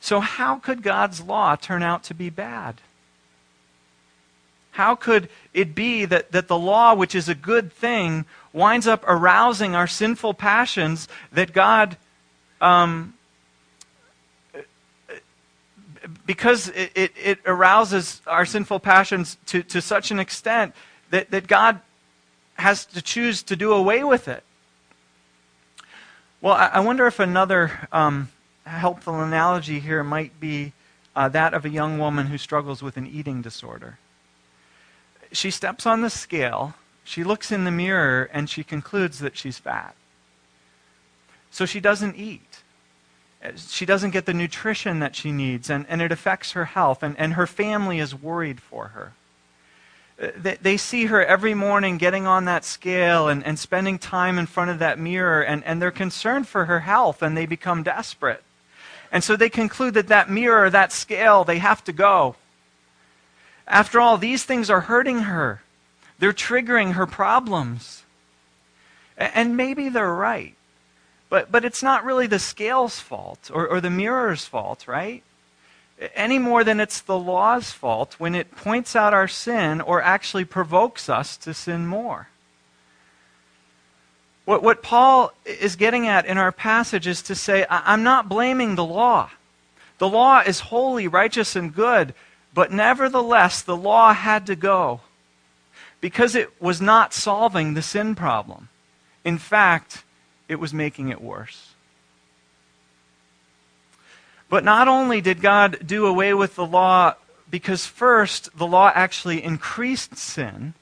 So, 0.00 0.20
how 0.20 0.56
could 0.56 0.82
God's 0.82 1.20
law 1.20 1.56
turn 1.56 1.82
out 1.82 2.04
to 2.04 2.14
be 2.14 2.30
bad? 2.30 2.80
How 4.72 4.94
could 4.94 5.28
it 5.52 5.74
be 5.74 6.04
that, 6.04 6.30
that 6.30 6.46
the 6.46 6.58
law, 6.58 6.94
which 6.94 7.16
is 7.16 7.28
a 7.28 7.34
good 7.34 7.72
thing, 7.72 8.26
winds 8.52 8.86
up 8.86 9.02
arousing 9.08 9.74
our 9.74 9.88
sinful 9.88 10.34
passions 10.34 11.08
that 11.32 11.52
God, 11.52 11.96
um, 12.60 13.14
because 16.26 16.68
it, 16.68 16.92
it, 16.94 17.12
it, 17.22 17.38
arouses 17.46 18.22
our 18.26 18.44
sinful 18.44 18.80
passions 18.80 19.36
to, 19.46 19.62
to 19.62 19.80
such 19.80 20.10
an 20.10 20.18
extent 20.18 20.74
that, 21.10 21.30
that 21.30 21.46
God 21.46 21.80
has 22.54 22.84
to 22.86 23.02
choose 23.02 23.42
to 23.44 23.56
do 23.56 23.72
away 23.72 24.04
with 24.04 24.28
it? 24.28 24.42
Well, 26.40 26.54
I, 26.54 26.66
I 26.66 26.80
wonder 26.80 27.06
if 27.06 27.18
another 27.18 27.88
um, 27.92 28.28
helpful 28.64 29.20
analogy 29.20 29.80
here 29.80 30.02
might 30.02 30.38
be 30.40 30.72
uh, 31.14 31.28
that 31.30 31.54
of 31.54 31.64
a 31.64 31.68
young 31.68 31.98
woman 31.98 32.26
who 32.26 32.38
struggles 32.38 32.82
with 32.82 32.96
an 32.96 33.06
eating 33.06 33.42
disorder 33.42 33.98
she 35.32 35.50
steps 35.50 35.86
on 35.86 36.02
the 36.02 36.10
scale, 36.10 36.74
she 37.04 37.24
looks 37.24 37.50
in 37.50 37.64
the 37.64 37.70
mirror, 37.70 38.28
and 38.32 38.48
she 38.48 38.64
concludes 38.64 39.18
that 39.20 39.36
she's 39.36 39.58
fat. 39.58 39.94
So 41.50 41.66
she 41.66 41.80
doesn't 41.80 42.16
eat. 42.16 42.47
She 43.56 43.86
doesn't 43.86 44.10
get 44.10 44.26
the 44.26 44.34
nutrition 44.34 44.98
that 44.98 45.14
she 45.14 45.30
needs, 45.30 45.70
and, 45.70 45.86
and 45.88 46.02
it 46.02 46.10
affects 46.10 46.52
her 46.52 46.64
health, 46.64 47.02
and, 47.02 47.16
and 47.18 47.34
her 47.34 47.46
family 47.46 48.00
is 48.00 48.14
worried 48.14 48.60
for 48.60 48.88
her. 48.88 49.12
Uh, 50.20 50.32
they, 50.36 50.56
they 50.60 50.76
see 50.76 51.06
her 51.06 51.24
every 51.24 51.54
morning 51.54 51.98
getting 51.98 52.26
on 52.26 52.46
that 52.46 52.64
scale 52.64 53.28
and, 53.28 53.46
and 53.46 53.56
spending 53.56 53.98
time 53.98 54.38
in 54.38 54.46
front 54.46 54.70
of 54.70 54.80
that 54.80 54.98
mirror, 54.98 55.40
and, 55.40 55.62
and 55.64 55.80
they're 55.80 55.92
concerned 55.92 56.48
for 56.48 56.64
her 56.64 56.80
health, 56.80 57.22
and 57.22 57.36
they 57.36 57.46
become 57.46 57.84
desperate. 57.84 58.42
And 59.12 59.22
so 59.22 59.36
they 59.36 59.48
conclude 59.48 59.94
that 59.94 60.08
that 60.08 60.28
mirror, 60.28 60.68
that 60.68 60.92
scale, 60.92 61.44
they 61.44 61.58
have 61.58 61.84
to 61.84 61.92
go. 61.92 62.34
After 63.66 64.00
all, 64.00 64.18
these 64.18 64.44
things 64.44 64.68
are 64.68 64.80
hurting 64.80 65.20
her, 65.20 65.62
they're 66.18 66.32
triggering 66.32 66.94
her 66.94 67.06
problems. 67.06 68.02
And 69.16 69.56
maybe 69.56 69.88
they're 69.88 70.12
right. 70.12 70.54
But, 71.30 71.52
but 71.52 71.64
it's 71.64 71.82
not 71.82 72.04
really 72.04 72.26
the 72.26 72.38
scale's 72.38 73.00
fault 73.00 73.50
or, 73.52 73.66
or 73.66 73.80
the 73.80 73.90
mirror's 73.90 74.44
fault, 74.44 74.88
right? 74.88 75.22
Any 76.14 76.38
more 76.38 76.64
than 76.64 76.80
it's 76.80 77.00
the 77.00 77.18
law's 77.18 77.70
fault 77.72 78.14
when 78.18 78.34
it 78.34 78.56
points 78.56 78.94
out 78.96 79.12
our 79.12 79.28
sin 79.28 79.80
or 79.80 80.00
actually 80.00 80.44
provokes 80.44 81.08
us 81.08 81.36
to 81.38 81.52
sin 81.52 81.86
more. 81.86 82.28
What, 84.44 84.62
what 84.62 84.82
Paul 84.82 85.32
is 85.44 85.76
getting 85.76 86.06
at 86.06 86.24
in 86.24 86.38
our 86.38 86.52
passage 86.52 87.06
is 87.06 87.20
to 87.22 87.34
say, 87.34 87.66
I'm 87.68 88.02
not 88.02 88.28
blaming 88.28 88.76
the 88.76 88.84
law. 88.84 89.30
The 89.98 90.08
law 90.08 90.40
is 90.40 90.60
holy, 90.60 91.08
righteous, 91.08 91.54
and 91.54 91.74
good, 91.74 92.14
but 92.54 92.72
nevertheless, 92.72 93.60
the 93.60 93.76
law 93.76 94.14
had 94.14 94.46
to 94.46 94.56
go 94.56 95.00
because 96.00 96.34
it 96.34 96.62
was 96.62 96.80
not 96.80 97.12
solving 97.12 97.74
the 97.74 97.82
sin 97.82 98.14
problem. 98.14 98.68
In 99.24 99.36
fact, 99.36 100.04
it 100.48 100.56
was 100.56 100.72
making 100.72 101.10
it 101.10 101.20
worse. 101.20 101.74
But 104.48 104.64
not 104.64 104.88
only 104.88 105.20
did 105.20 105.40
God 105.42 105.78
do 105.86 106.06
away 106.06 106.32
with 106.32 106.54
the 106.54 106.66
law 106.66 107.14
because, 107.50 107.86
first, 107.86 108.56
the 108.56 108.66
law 108.66 108.90
actually 108.94 109.42
increased 109.42 110.16
sin, 110.16 110.74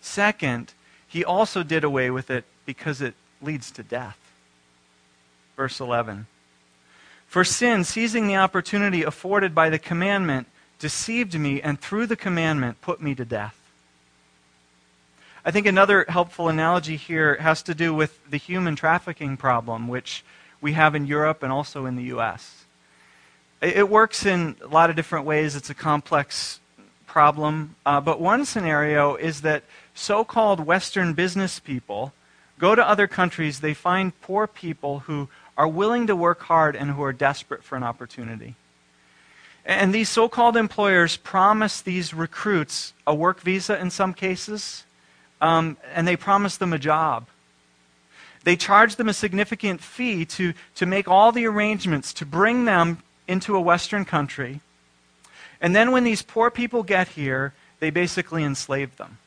second, 0.00 0.72
he 1.06 1.24
also 1.24 1.62
did 1.62 1.84
away 1.84 2.10
with 2.10 2.30
it 2.30 2.44
because 2.64 3.00
it 3.00 3.14
leads 3.42 3.70
to 3.72 3.82
death. 3.82 4.18
Verse 5.56 5.80
11. 5.80 6.26
For 7.26 7.44
sin, 7.44 7.84
seizing 7.84 8.26
the 8.26 8.36
opportunity 8.36 9.02
afforded 9.02 9.54
by 9.54 9.70
the 9.70 9.78
commandment, 9.78 10.46
deceived 10.78 11.38
me 11.38 11.60
and 11.60 11.78
through 11.78 12.06
the 12.06 12.16
commandment 12.16 12.80
put 12.80 13.00
me 13.00 13.14
to 13.14 13.24
death. 13.24 13.59
I 15.44 15.50
think 15.50 15.66
another 15.66 16.04
helpful 16.08 16.48
analogy 16.48 16.96
here 16.96 17.36
has 17.36 17.62
to 17.62 17.74
do 17.74 17.94
with 17.94 18.20
the 18.30 18.36
human 18.36 18.76
trafficking 18.76 19.36
problem, 19.36 19.88
which 19.88 20.22
we 20.60 20.72
have 20.74 20.94
in 20.94 21.06
Europe 21.06 21.42
and 21.42 21.50
also 21.50 21.86
in 21.86 21.96
the 21.96 22.04
U.S. 22.04 22.64
It 23.62 23.88
works 23.88 24.26
in 24.26 24.56
a 24.62 24.66
lot 24.66 24.90
of 24.90 24.96
different 24.96 25.24
ways. 25.24 25.56
It's 25.56 25.70
a 25.70 25.74
complex 25.74 26.60
problem. 27.06 27.74
Uh, 27.86 28.00
but 28.00 28.20
one 28.20 28.44
scenario 28.44 29.16
is 29.16 29.40
that 29.40 29.64
so 29.94 30.24
called 30.24 30.60
Western 30.60 31.14
business 31.14 31.58
people 31.58 32.12
go 32.58 32.74
to 32.74 32.86
other 32.86 33.06
countries, 33.06 33.60
they 33.60 33.74
find 33.74 34.18
poor 34.20 34.46
people 34.46 35.00
who 35.00 35.28
are 35.56 35.66
willing 35.66 36.06
to 36.06 36.14
work 36.14 36.42
hard 36.42 36.76
and 36.76 36.90
who 36.90 37.02
are 37.02 37.12
desperate 37.12 37.64
for 37.64 37.76
an 37.76 37.82
opportunity. 37.82 38.54
And 39.64 39.94
these 39.94 40.08
so 40.08 40.28
called 40.28 40.56
employers 40.56 41.16
promise 41.16 41.80
these 41.80 42.14
recruits 42.14 42.92
a 43.06 43.14
work 43.14 43.40
visa 43.40 43.78
in 43.80 43.90
some 43.90 44.14
cases, 44.14 44.84
um, 45.40 45.76
and 45.94 46.06
they 46.06 46.16
promise 46.16 46.56
them 46.56 46.72
a 46.72 46.78
job. 46.78 47.26
They 48.44 48.56
charge 48.56 48.96
them 48.96 49.08
a 49.08 49.14
significant 49.14 49.80
fee 49.80 50.24
to, 50.26 50.54
to 50.76 50.86
make 50.86 51.08
all 51.08 51.32
the 51.32 51.46
arrangements 51.46 52.12
to 52.14 52.26
bring 52.26 52.64
them 52.64 53.02
into 53.28 53.54
a 53.54 53.60
Western 53.60 54.04
country. 54.04 54.60
And 55.60 55.76
then 55.76 55.92
when 55.92 56.04
these 56.04 56.22
poor 56.22 56.50
people 56.50 56.82
get 56.82 57.08
here, 57.08 57.52
they 57.80 57.90
basically 57.90 58.42
enslave 58.42 58.96
them. 58.96 59.18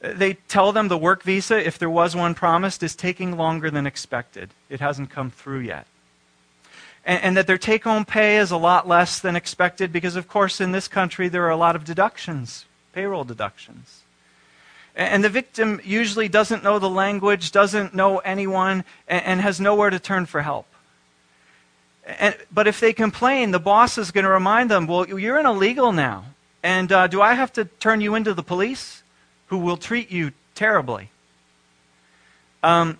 They 0.00 0.34
tell 0.34 0.72
them 0.72 0.88
the 0.88 0.98
work 0.98 1.22
visa, 1.22 1.64
if 1.64 1.78
there 1.78 1.90
was 1.90 2.14
one 2.14 2.34
promised, 2.34 2.82
is 2.82 2.94
taking 2.94 3.36
longer 3.36 3.70
than 3.70 3.86
expected. 3.86 4.50
It 4.68 4.80
hasn't 4.80 5.10
come 5.10 5.30
through 5.30 5.60
yet. 5.60 5.86
And, 7.04 7.22
and 7.22 7.36
that 7.36 7.46
their 7.46 7.58
take 7.58 7.84
home 7.84 8.04
pay 8.04 8.38
is 8.38 8.52
a 8.52 8.56
lot 8.56 8.86
less 8.86 9.18
than 9.18 9.34
expected 9.34 9.92
because, 9.92 10.14
of 10.14 10.28
course, 10.28 10.60
in 10.60 10.72
this 10.72 10.86
country 10.86 11.28
there 11.28 11.44
are 11.44 11.50
a 11.50 11.56
lot 11.56 11.74
of 11.74 11.84
deductions, 11.84 12.64
payroll 12.92 13.24
deductions. 13.24 14.02
And, 14.98 15.24
the 15.24 15.30
victim 15.30 15.80
usually 15.84 16.28
doesn't 16.28 16.62
know 16.62 16.78
the 16.78 16.90
language, 16.90 17.52
doesn't 17.52 17.94
know 17.94 18.18
anyone, 18.18 18.84
and, 19.06 19.40
has 19.40 19.60
nowhere 19.60 19.88
to 19.88 19.98
turn 19.98 20.26
for 20.26 20.42
help. 20.42 20.66
And, 22.04 22.36
but 22.52 22.66
if 22.66 22.80
they 22.80 22.92
complain, 22.92 23.52
the 23.52 23.60
boss 23.60 23.96
is 23.96 24.10
going 24.10 24.24
to 24.24 24.30
remind 24.30 24.70
them, 24.70 24.86
well, 24.86 25.08
you're 25.08 25.38
an 25.38 25.46
illegal 25.46 25.92
now. 25.92 26.24
And 26.62 26.92
uh, 26.92 27.06
do 27.06 27.22
I 27.22 27.34
have 27.34 27.52
to 27.54 27.64
turn 27.64 28.00
you 28.00 28.16
into 28.16 28.34
the 28.34 28.42
police? 28.42 29.02
who 29.48 29.58
will 29.58 29.76
treat 29.76 30.10
you 30.10 30.32
terribly. 30.54 31.10
Um, 32.62 32.98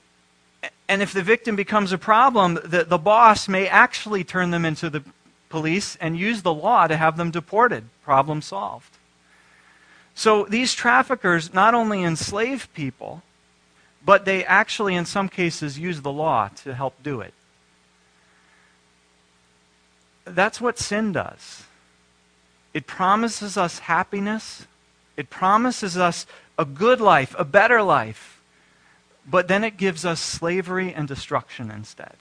and 0.88 1.02
if 1.02 1.12
the 1.12 1.23
victim 1.23 1.57
becomes 1.57 1.93
a 1.93 1.99
problem, 1.99 2.59
the, 2.64 2.85
the 2.85 2.99
boss 2.99 3.49
may 3.49 3.69
actually 3.69 4.25
turn 4.25 4.50
them 4.50 4.64
into 4.64 4.90
the 4.90 5.02
police 5.49 5.97
and 5.97 6.19
use 6.19 6.43
the 6.43 6.52
law 6.52 6.87
to 6.87 6.97
have 6.97 7.17
them 7.17 7.31
deported. 7.31 7.85
Problem 8.02 8.43
solved. 8.43 8.98
So 10.18 10.44
these 10.44 10.75
traffickers 10.75 11.54
not 11.54 11.75
only 11.75 12.02
enslave 12.02 12.68
people, 12.75 13.22
but 14.04 14.25
they 14.25 14.44
actually, 14.44 14.96
in 14.96 15.04
some 15.04 15.28
cases, 15.28 15.78
use 15.78 16.00
the 16.00 16.10
law 16.10 16.48
to 16.64 16.75
help 16.75 17.00
do 17.04 17.20
it. 17.20 17.32
That's 20.25 20.60
what 20.60 20.78
sin 20.78 21.12
does. 21.12 21.62
It 22.75 22.87
promises 22.87 23.56
us 23.56 23.78
happiness 23.78 24.66
it 25.18 25.30
promises 25.30 25.96
us 25.96 26.26
a 26.56 26.64
good 26.64 27.00
life, 27.00 27.34
a 27.37 27.44
better 27.44 27.82
life, 27.82 28.40
but 29.26 29.48
then 29.48 29.64
it 29.64 29.76
gives 29.76 30.04
us 30.04 30.20
slavery 30.20 30.94
and 30.94 31.08
destruction 31.08 31.72
instead. 31.72 32.14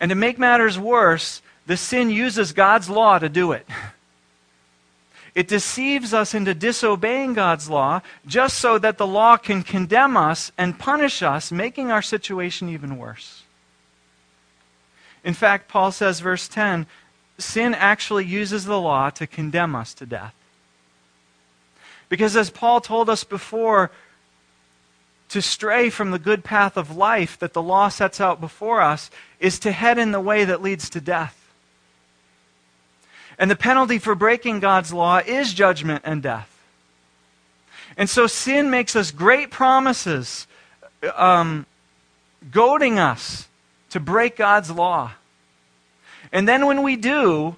And 0.00 0.08
to 0.08 0.14
make 0.14 0.38
matters 0.38 0.78
worse, 0.78 1.42
the 1.66 1.76
sin 1.76 2.08
uses 2.08 2.52
God's 2.52 2.88
law 2.88 3.18
to 3.18 3.28
do 3.28 3.52
it. 3.52 3.68
It 5.34 5.48
deceives 5.48 6.12
us 6.14 6.34
into 6.34 6.54
disobeying 6.54 7.34
God's 7.34 7.68
law 7.68 8.00
just 8.26 8.58
so 8.58 8.78
that 8.78 8.98
the 8.98 9.06
law 9.06 9.36
can 9.36 9.62
condemn 9.62 10.16
us 10.16 10.50
and 10.58 10.78
punish 10.78 11.22
us, 11.22 11.52
making 11.52 11.90
our 11.90 12.02
situation 12.02 12.68
even 12.68 12.98
worse. 12.98 13.42
In 15.24 15.34
fact, 15.34 15.68
Paul 15.68 15.92
says, 15.92 16.20
verse 16.20 16.48
10 16.48 16.86
sin 17.38 17.74
actually 17.74 18.24
uses 18.24 18.64
the 18.64 18.80
law 18.80 19.10
to 19.10 19.26
condemn 19.26 19.76
us 19.76 19.94
to 19.94 20.06
death. 20.06 20.34
Because 22.08 22.36
as 22.36 22.50
Paul 22.50 22.80
told 22.80 23.08
us 23.08 23.22
before, 23.22 23.90
to 25.28 25.42
stray 25.42 25.90
from 25.90 26.10
the 26.10 26.18
good 26.18 26.42
path 26.42 26.76
of 26.76 26.96
life 26.96 27.38
that 27.38 27.52
the 27.52 27.62
law 27.62 27.88
sets 27.88 28.20
out 28.20 28.40
before 28.40 28.80
us 28.80 29.10
is 29.38 29.58
to 29.58 29.72
head 29.72 29.98
in 29.98 30.12
the 30.12 30.20
way 30.20 30.44
that 30.44 30.62
leads 30.62 30.88
to 30.90 31.00
death. 31.00 31.37
And 33.38 33.50
the 33.50 33.56
penalty 33.56 33.98
for 33.98 34.14
breaking 34.14 34.60
God's 34.60 34.92
law 34.92 35.18
is 35.18 35.54
judgment 35.54 36.02
and 36.04 36.22
death. 36.22 36.54
And 37.96 38.10
so 38.10 38.26
sin 38.26 38.70
makes 38.70 38.96
us 38.96 39.10
great 39.10 39.50
promises, 39.50 40.46
um, 41.14 41.66
goading 42.50 42.98
us 42.98 43.48
to 43.90 44.00
break 44.00 44.36
God's 44.36 44.70
law. 44.70 45.12
And 46.32 46.48
then 46.48 46.66
when 46.66 46.82
we 46.82 46.96
do, 46.96 47.56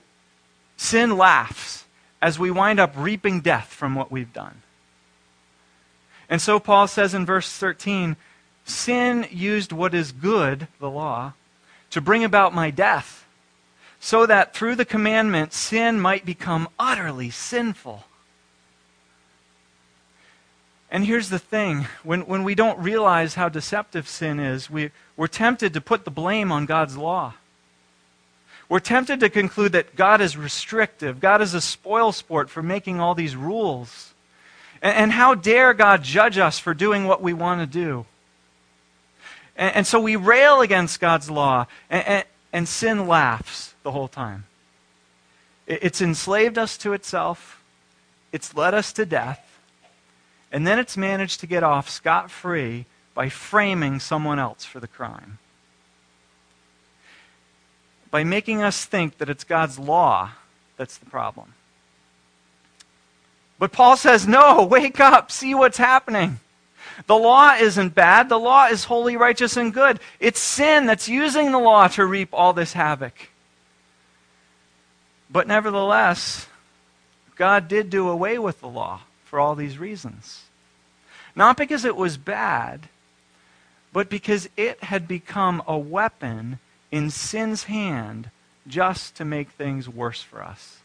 sin 0.76 1.16
laughs 1.16 1.84
as 2.22 2.38
we 2.38 2.50
wind 2.50 2.78
up 2.78 2.92
reaping 2.96 3.40
death 3.40 3.68
from 3.68 3.94
what 3.94 4.10
we've 4.10 4.32
done. 4.32 4.62
And 6.28 6.40
so 6.40 6.60
Paul 6.60 6.87
says 6.87 7.12
in 7.14 7.26
verse 7.26 7.50
13 7.56 8.16
sin 8.64 9.26
used 9.30 9.72
what 9.72 9.94
is 9.94 10.12
good, 10.12 10.68
the 10.78 10.90
law, 10.90 11.32
to 11.90 12.00
bring 12.00 12.22
about 12.22 12.54
my 12.54 12.70
death, 12.70 13.26
so 14.00 14.25
that 14.25 14.54
through 14.54 14.75
the 14.75 14.85
commandment 14.87 15.52
sin 15.52 16.00
might 16.00 16.25
become 16.25 16.69
utterly 16.78 17.28
sinful. 17.28 18.04
And 20.90 21.04
here's 21.04 21.28
the 21.28 21.38
thing 21.38 21.87
when, 22.02 22.23
when 22.23 22.42
we 22.42 22.54
don't 22.54 22.78
realize 22.78 23.35
how 23.35 23.50
deceptive 23.50 24.09
sin 24.09 24.40
is, 24.40 24.71
we, 24.71 24.90
we're 25.16 25.28
tempted 25.28 25.75
to 25.75 25.80
put 25.80 26.04
the 26.04 26.11
blame 26.11 26.50
on 26.50 26.64
God's 26.64 26.97
law. 26.97 27.35
We're 28.71 28.80
tempted 28.80 29.21
to 29.21 29.28
conclude 29.28 29.73
that 29.73 29.95
God 29.97 30.21
is 30.21 30.37
restrictive, 30.37 31.21
God 31.21 31.42
is 31.42 31.52
a 31.52 31.61
spoil 31.61 32.11
sport 32.11 32.49
for 32.49 32.62
making 32.62 33.00
all 33.00 33.14
these 33.14 33.37
rules. 33.37 34.14
And, 34.80 34.97
and 34.97 35.12
how 35.12 35.35
dare 35.35 35.75
God 35.75 36.02
judge 36.02 36.38
us 36.38 36.59
for 36.59 36.73
doing 36.73 37.04
what 37.04 37.21
we 37.21 37.35
want 37.35 37.61
to 37.61 37.66
do? 37.66 38.07
And, 39.57 39.76
and, 39.76 39.87
so 39.87 40.00
we 40.00 40.16
rail 40.16 40.62
against 40.62 41.00
God's 41.00 41.28
law, 41.30 41.66
and, 41.90 42.25
and 42.52 42.66
sin 42.66 43.07
laughs 43.07 43.71
the 43.90 43.99
whole 43.99 44.06
time. 44.06 44.44
It's 45.66 46.00
enslaved 46.00 46.59
us 46.59 46.78
to 46.78 46.92
itself, 46.92 47.61
it's 48.30 48.54
led 48.54 48.73
us 48.73 48.92
to 48.92 49.04
death, 49.04 49.59
and 50.52 50.64
then 50.64 50.78
it's 50.78 50.97
managed 50.97 51.40
to 51.40 51.49
get 51.49 51.64
off 51.64 51.90
scot 51.90 52.30
free 52.30 52.87
by 53.14 53.28
framing 53.28 53.99
someone 53.99 54.38
else 54.38 54.64
for 54.64 54.78
the 54.78 54.87
crime. 54.87 55.38
By 58.12 58.23
making 58.23 58.62
us 58.62 58.85
think 58.85 59.18
that 59.18 59.28
it's 59.28 59.42
God's 59.42 59.76
law 59.76 60.30
that's 60.76 60.97
the 60.97 61.06
problem. 61.06 61.52
But 63.59 63.73
Paul 63.73 63.97
says, 63.97 64.26
no, 64.26 64.64
wake 64.64 65.00
up, 65.00 65.32
see 65.32 65.52
what's 65.52 65.78
happening. 65.78 66.38
The 67.09 67.16
law 67.16 67.54
isn't 67.54 67.97
bad. 67.97 68.28
The 68.28 68.38
law 68.38 68.66
is 68.66 68.85
holy, 68.85 69.16
righteous, 69.16 69.56
and 69.56 69.75
good. 69.75 69.99
It's 70.20 70.38
sin 70.38 70.87
that's 70.87 71.09
using 71.09 71.50
the 71.50 71.59
law 71.59 71.88
to 71.88 72.06
reap 72.06 72.28
all 72.32 72.52
this 72.52 72.73
havoc. 72.73 73.30
But 75.30 75.46
nevertheless, 75.46 76.49
God 77.37 77.68
did 77.68 77.88
do 77.88 78.08
away 78.08 78.38
with 78.38 78.60
the 78.60 78.68
law 78.68 79.02
for 79.25 79.38
all 79.38 79.54
these 79.54 79.78
reasons. 79.78 80.42
Not 81.37 81.56
because 81.56 81.84
it 81.84 81.96
was 81.96 82.16
bad, 82.16 82.88
but 83.92 84.08
because 84.08 84.49
it 84.56 84.82
had 84.84 85.06
become 85.06 85.62
a 85.66 85.78
weapon 85.78 86.58
in 86.90 87.10
sin's 87.10 87.64
hand 87.64 88.30
just 88.66 89.14
to 89.16 89.25
make 89.25 89.50
things 89.50 89.88
worse 89.88 90.22
for 90.22 90.42
us. 90.42 90.78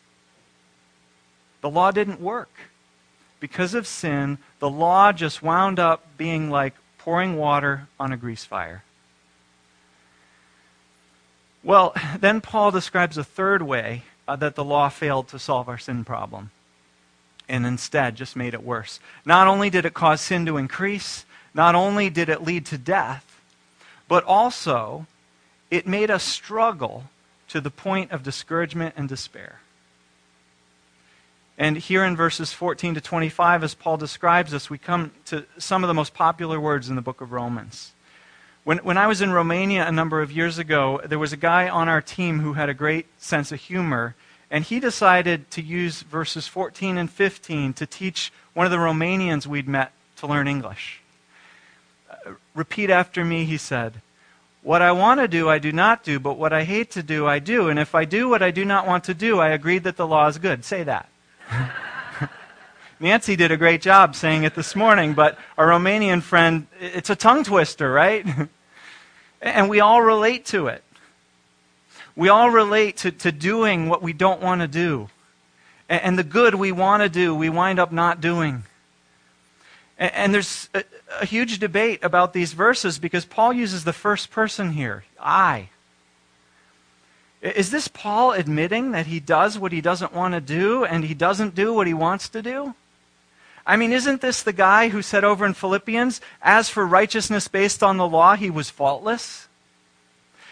The 1.62 1.70
law 1.70 1.92
didn't 1.92 2.22
work. 2.22 2.52
Because 3.40 3.74
of 3.74 3.88
sin, 3.88 4.38
the 4.60 4.70
law 4.70 5.12
just 5.12 5.44
wound 5.44 5.80
up 5.80 6.06
being 6.18 6.50
like 6.50 6.74
pouring 7.00 7.38
water 7.38 7.88
on 8.00 8.14
a 8.14 8.18
grease 8.18 8.46
fire. 8.46 8.84
Well, 11.64 11.96
then 12.20 12.42
Paul 12.42 12.72
describes 12.72 13.18
a 13.18 13.24
third 13.24 13.62
way 13.64 14.04
uh, 14.28 14.36
that 14.36 14.56
the 14.56 14.64
law 14.64 14.90
failed 14.90 15.28
to 15.30 15.40
solve 15.40 15.70
our 15.70 15.78
sin 15.78 16.04
problem 16.04 16.52
and 17.48 17.66
instead 17.66 18.16
just 18.16 18.36
made 18.36 18.54
it 18.54 18.64
worse. 18.64 19.00
Not 19.26 19.48
only 19.48 19.70
did 19.70 19.86
it 19.86 19.94
cause 19.94 20.22
sin 20.22 20.46
to 20.46 20.58
increase, 20.58 21.26
not 21.54 21.76
only 21.76 22.10
did 22.10 22.30
it 22.30 22.44
lead 22.44 22.66
to 22.68 22.78
death, 22.78 23.40
but 24.08 24.24
also 24.24 25.06
it 25.72 25.88
made 25.88 26.12
us 26.12 26.24
struggle 26.24 27.06
to 27.50 27.62
the 27.62 27.72
point 27.72 28.12
of 28.12 28.24
discouragement 28.24 28.96
and 28.98 29.08
despair. 29.08 29.60
And 31.58 31.78
here 31.78 32.04
in 32.04 32.16
verses 32.16 32.52
14 32.52 32.96
to 32.96 33.02
25, 33.02 33.64
as 33.64 33.76
Paul 33.76 33.98
describes 33.98 34.52
this, 34.52 34.70
we 34.70 34.78
come 34.78 35.12
to 35.26 35.46
some 35.58 35.84
of 35.84 35.88
the 35.88 35.94
most 35.94 36.14
popular 36.14 36.60
words 36.60 36.90
in 36.90 36.96
the 36.96 37.02
book 37.02 37.22
of 37.22 37.32
Romans. 37.32 37.94
When, 38.66 38.80
when 38.80 38.98
I 38.98 39.06
was 39.06 39.22
in 39.22 39.32
Romania 39.32 39.88
a 39.88 39.92
number 39.92 40.24
of 40.24 40.32
years 40.32 40.58
ago, 40.58 41.00
there 41.06 41.20
was 41.20 41.32
a 41.32 41.38
guy 41.38 41.70
on 41.70 41.88
our 41.88 42.02
team 42.02 42.40
who 42.40 42.54
had 42.54 42.68
a 42.68 42.74
great 42.74 43.06
sense 43.20 43.52
of 43.52 43.60
humor, 43.62 44.16
and 44.50 44.64
he 44.64 44.80
decided 44.80 45.52
to 45.52 45.62
use 45.62 46.02
verses 46.02 46.48
14 46.48 46.98
and 46.98 47.08
15 47.10 47.74
to 47.74 47.86
teach 47.86 48.34
one 48.56 48.66
of 48.66 48.72
the 48.72 48.80
Romanians 48.80 49.46
we'd 49.46 49.68
met 49.68 49.92
to 50.16 50.26
learn 50.26 50.48
English. 50.48 51.00
Uh, 52.10 52.32
repeat 52.56 52.90
after 52.90 53.24
me, 53.24 53.46
he 53.46 53.58
said. 53.58 54.02
What 54.64 54.82
I 54.82 54.94
want 54.94 55.20
to 55.20 55.28
do, 55.28 55.48
I 55.48 55.60
do 55.60 55.72
not 55.72 56.04
do, 56.04 56.20
but 56.20 56.40
what 56.40 56.52
I 56.52 56.64
hate 56.64 56.90
to 56.92 57.04
do, 57.04 57.28
I 57.28 57.38
do. 57.38 57.70
And 57.70 57.78
if 57.78 57.94
I 57.94 58.04
do 58.04 58.28
what 58.28 58.42
I 58.42 58.50
do 58.50 58.66
not 58.66 58.88
want 58.88 59.04
to 59.04 59.14
do, 59.14 59.40
I 59.40 59.50
agree 59.50 59.78
that 59.78 59.96
the 59.96 60.08
law 60.08 60.26
is 60.26 60.40
good. 60.40 60.66
Say 60.66 60.82
that. 60.82 61.08
Nancy 63.00 63.36
did 63.36 63.52
a 63.52 63.58
great 63.58 63.84
job 63.84 64.16
saying 64.16 64.44
it 64.44 64.56
this 64.56 64.76
morning, 64.76 65.14
but 65.14 65.38
our 65.56 65.68
Romanian 65.68 66.24
friend, 66.24 66.66
it's 66.80 67.12
a 67.12 67.16
tongue 67.16 67.44
twister, 67.44 67.92
right? 67.92 68.26
and 69.46 69.70
we 69.70 69.80
all 69.80 70.02
relate 70.02 70.46
to 70.48 70.68
it. 70.68 70.84
We 72.16 72.30
all 72.30 72.50
relate 72.50 72.98
to, 72.98 73.12
to 73.12 73.32
doing 73.32 73.90
what 73.90 74.02
we 74.02 74.14
don't 74.14 74.42
want 74.42 74.62
to 74.62 74.68
do. 74.68 75.10
And, 75.88 76.02
and 76.02 76.20
the 76.20 76.24
good 76.24 76.56
we 76.56 76.72
want 76.72 77.04
to 77.04 77.10
do, 77.10 77.36
we 77.36 77.50
wind 77.50 77.80
up 77.80 77.92
not 77.92 78.22
doing. 78.22 78.64
And, 79.98 80.14
and 80.14 80.34
there's 80.34 80.70
a, 80.74 80.84
a 81.22 81.26
huge 81.26 81.60
debate 81.60 82.04
about 82.04 82.34
these 82.34 82.54
verses 82.54 82.98
because 82.98 83.26
Paul 83.26 83.54
uses 83.54 83.84
the 83.84 83.94
first 83.94 84.32
person 84.32 84.72
here 84.72 85.04
I. 85.20 85.70
Is 87.42 87.70
this 87.70 87.88
Paul 87.88 88.32
admitting 88.32 88.92
that 88.94 89.06
he 89.06 89.20
does 89.20 89.60
what 89.60 89.72
he 89.72 89.82
doesn't 89.82 90.14
want 90.14 90.34
to 90.34 90.42
do 90.42 90.84
and 90.84 91.06
he 91.06 91.14
doesn't 91.14 91.54
do 91.54 91.74
what 91.74 91.86
he 91.86 91.94
wants 91.94 92.30
to 92.30 92.42
do? 92.42 92.74
I 93.66 93.78
mean, 93.78 93.92
isn't 93.92 94.22
this 94.22 94.44
the 94.44 94.54
guy 94.54 94.90
who 94.90 95.02
said 95.02 95.24
over 95.24 95.46
in 95.46 95.54
Philippians, 95.54 96.22
as 96.42 96.70
for 96.70 96.86
righteousness 96.86 97.48
based 97.48 97.82
on 97.82 97.98
the 97.98 98.08
law, 98.08 98.36
he 98.36 98.50
was 98.50 98.70
faultless? 98.70 99.48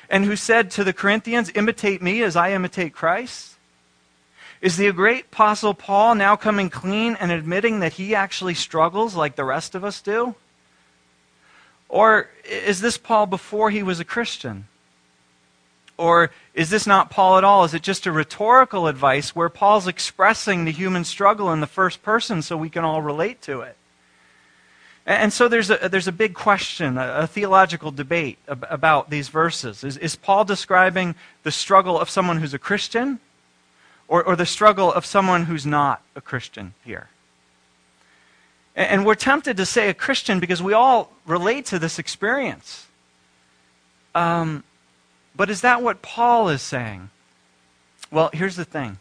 And 0.10 0.26
who 0.26 0.36
said 0.36 0.72
to 0.72 0.84
the 0.84 0.94
Corinthians, 0.94 1.52
imitate 1.54 2.02
me 2.02 2.24
as 2.24 2.36
I 2.36 2.52
imitate 2.52 2.94
Christ? 2.94 3.56
Is 4.62 4.78
the 4.78 4.92
great 4.94 5.26
apostle 5.26 5.74
Paul 5.74 6.16
now 6.16 6.36
coming 6.36 6.70
clean 6.70 7.16
and 7.20 7.32
admitting 7.32 7.82
that 7.82 7.94
he 7.94 8.16
actually 8.16 8.54
struggles 8.54 9.16
like 9.16 9.36
the 9.36 9.44
rest 9.44 9.76
of 9.76 9.84
us 9.84 10.02
do? 10.02 10.36
Or 11.90 12.30
is 12.50 12.82
this 12.82 12.98
Paul 12.98 13.28
before 13.28 13.70
he 13.70 13.84
was 13.84 14.00
a 14.00 14.06
Christian? 14.06 14.68
Or 15.98 16.32
is 16.54 16.70
this 16.70 16.88
not 16.88 17.10
Paul 17.10 17.38
at 17.38 17.44
all? 17.44 17.64
Is 17.64 17.74
it 17.74 17.84
just 17.84 18.06
a 18.06 18.12
rhetorical 18.12 18.88
advice 18.88 19.36
where 19.36 19.50
Paul's 19.50 19.88
expressing 19.88 20.66
the 20.66 20.72
human 20.72 21.04
struggle 21.04 21.52
in 21.52 21.60
the 21.60 21.68
first 21.68 22.02
person 22.02 22.42
so 22.42 22.58
we 22.58 22.70
can 22.70 22.84
all 22.84 23.02
relate 23.02 23.42
to 23.44 23.62
it? 23.62 23.78
And 25.06 25.34
so 25.34 25.48
there's 25.48 25.70
a, 25.70 25.90
there's 25.90 26.08
a 26.08 26.14
big 26.14 26.34
question, 26.34 26.98
a, 26.98 27.20
a 27.20 27.28
theological 27.28 27.92
debate 27.92 28.38
ab- 28.48 28.66
about 28.70 29.10
these 29.10 29.28
verses. 29.28 29.84
Is, 29.84 29.98
is 29.98 30.16
Paul 30.16 30.46
describing 30.46 31.16
the 31.44 31.52
struggle 31.52 32.00
of 32.00 32.10
someone 32.10 32.38
who's 32.38 32.54
a 32.54 32.60
Christian 32.60 33.20
or, 34.08 34.24
or 34.24 34.36
the 34.38 34.46
struggle 34.46 34.92
of 34.92 35.06
someone 35.06 35.46
who's 35.46 35.66
not 35.66 36.02
a 36.16 36.22
Christian 36.22 36.74
here? 36.86 37.10
And, 38.76 38.90
and 38.90 39.06
we're 39.06 39.16
tempted 39.16 39.58
to 39.58 39.66
say 39.66 39.90
a 39.90 39.94
Christian 39.94 40.40
because 40.40 40.64
we 40.64 40.72
all 40.72 41.12
relate 41.26 41.66
to 41.68 41.80
this 41.80 42.00
experience. 42.00 42.88
Um, 44.16 44.64
but 45.36 45.50
is 45.50 45.62
that 45.62 45.82
what 45.82 46.02
Paul 46.02 46.50
is 46.50 46.62
saying? 46.62 47.10
Well, 48.12 48.30
here's 48.34 48.56
the 48.56 48.66
thing 48.66 48.98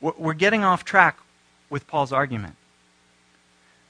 we're 0.00 0.34
getting 0.34 0.64
off 0.64 0.84
track 0.84 1.18
with 1.70 1.86
Paul's 1.86 2.12
argument. 2.12 2.56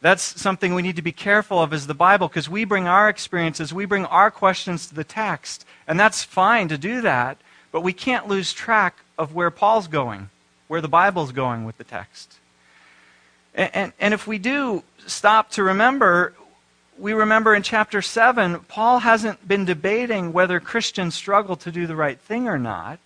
That's 0.02 0.40
something 0.40 0.74
we 0.74 0.82
need 0.82 0.96
to 0.96 1.02
be 1.02 1.12
careful 1.12 1.62
of 1.62 1.72
as 1.72 1.86
the 1.86 1.94
Bible 1.94 2.26
because 2.28 2.48
we 2.48 2.64
bring 2.64 2.88
our 2.88 3.08
experiences, 3.08 3.72
we 3.72 3.84
bring 3.84 4.04
our 4.06 4.30
questions 4.30 4.86
to 4.88 4.94
the 4.94 5.04
text. 5.04 5.64
And 5.86 5.98
that's 5.98 6.24
fine 6.24 6.68
to 6.68 6.76
do 6.76 7.00
that, 7.02 7.38
but 7.70 7.82
we 7.82 7.92
can't 7.92 8.26
lose 8.26 8.52
track 8.52 8.96
of 9.16 9.32
where 9.32 9.50
Paul's 9.50 9.86
going, 9.86 10.28
where 10.66 10.80
the 10.80 10.88
Bible's 10.88 11.30
going 11.30 11.64
with 11.64 11.78
the 11.78 11.84
text. 11.84 12.34
And, 13.54 13.70
and, 13.74 13.92
and 14.00 14.14
if 14.14 14.26
we 14.26 14.38
do 14.38 14.82
stop 15.06 15.50
to 15.52 15.62
remember, 15.62 16.34
we 17.02 17.12
remember 17.14 17.52
in 17.52 17.64
chapter 17.64 18.00
7, 18.00 18.60
Paul 18.68 19.00
hasn't 19.00 19.48
been 19.48 19.64
debating 19.64 20.32
whether 20.32 20.60
Christians 20.60 21.16
struggle 21.16 21.56
to 21.56 21.72
do 21.72 21.84
the 21.84 21.96
right 21.96 22.20
thing 22.20 22.46
or 22.46 22.60
not. 22.60 23.00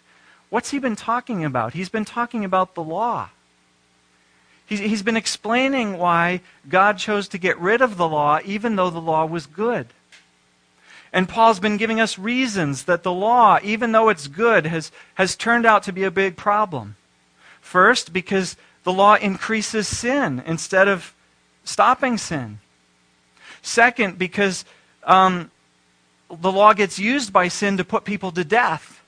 What's 0.50 0.70
he 0.70 0.78
been 0.78 0.96
talking 0.96 1.46
about? 1.46 1.72
He's 1.72 1.88
been 1.88 2.04
talking 2.04 2.44
about 2.44 2.74
the 2.74 2.82
law. 2.82 3.30
He's 4.66 5.02
been 5.02 5.16
explaining 5.16 5.96
why 5.96 6.42
God 6.68 6.98
chose 6.98 7.26
to 7.28 7.38
get 7.38 7.59
rid 7.59 7.80
of 7.80 7.96
the 7.96 8.06
law 8.06 8.38
even 8.44 8.76
though 8.76 8.90
the 8.90 9.00
law 9.00 9.24
was 9.24 9.46
good. 9.46 9.87
And 11.11 11.26
Paul's 11.26 11.61
been 11.61 11.78
giving 11.78 11.98
us 11.98 12.18
reasons 12.18 12.85
that 12.85 13.02
the 13.02 13.12
law, 13.12 13.59
even 13.62 13.92
though 13.92 14.11
it's 14.11 14.28
good, 14.28 14.66
has, 14.66 14.92
has 15.14 15.37
turned 15.37 15.64
out 15.64 15.85
to 15.85 15.92
be 15.92 16.04
a 16.04 16.11
big 16.11 16.37
problem. 16.37 16.96
First, 17.62 18.12
because 18.12 18.56
the 18.85 18.92
law 18.92 19.14
increases 19.14 19.88
sin 19.88 20.42
instead 20.44 20.87
of 20.87 21.14
stopping 21.64 22.18
sin. 22.18 22.59
Second, 23.66 24.16
because 24.16 24.64
um, 25.02 25.50
the 26.31 26.52
law 26.52 26.72
gets 26.72 27.00
used 27.00 27.33
by 27.33 27.48
sin 27.48 27.76
to 27.79 27.85
put 27.85 28.05
people 28.05 28.31
to 28.31 28.44
death. 28.44 29.02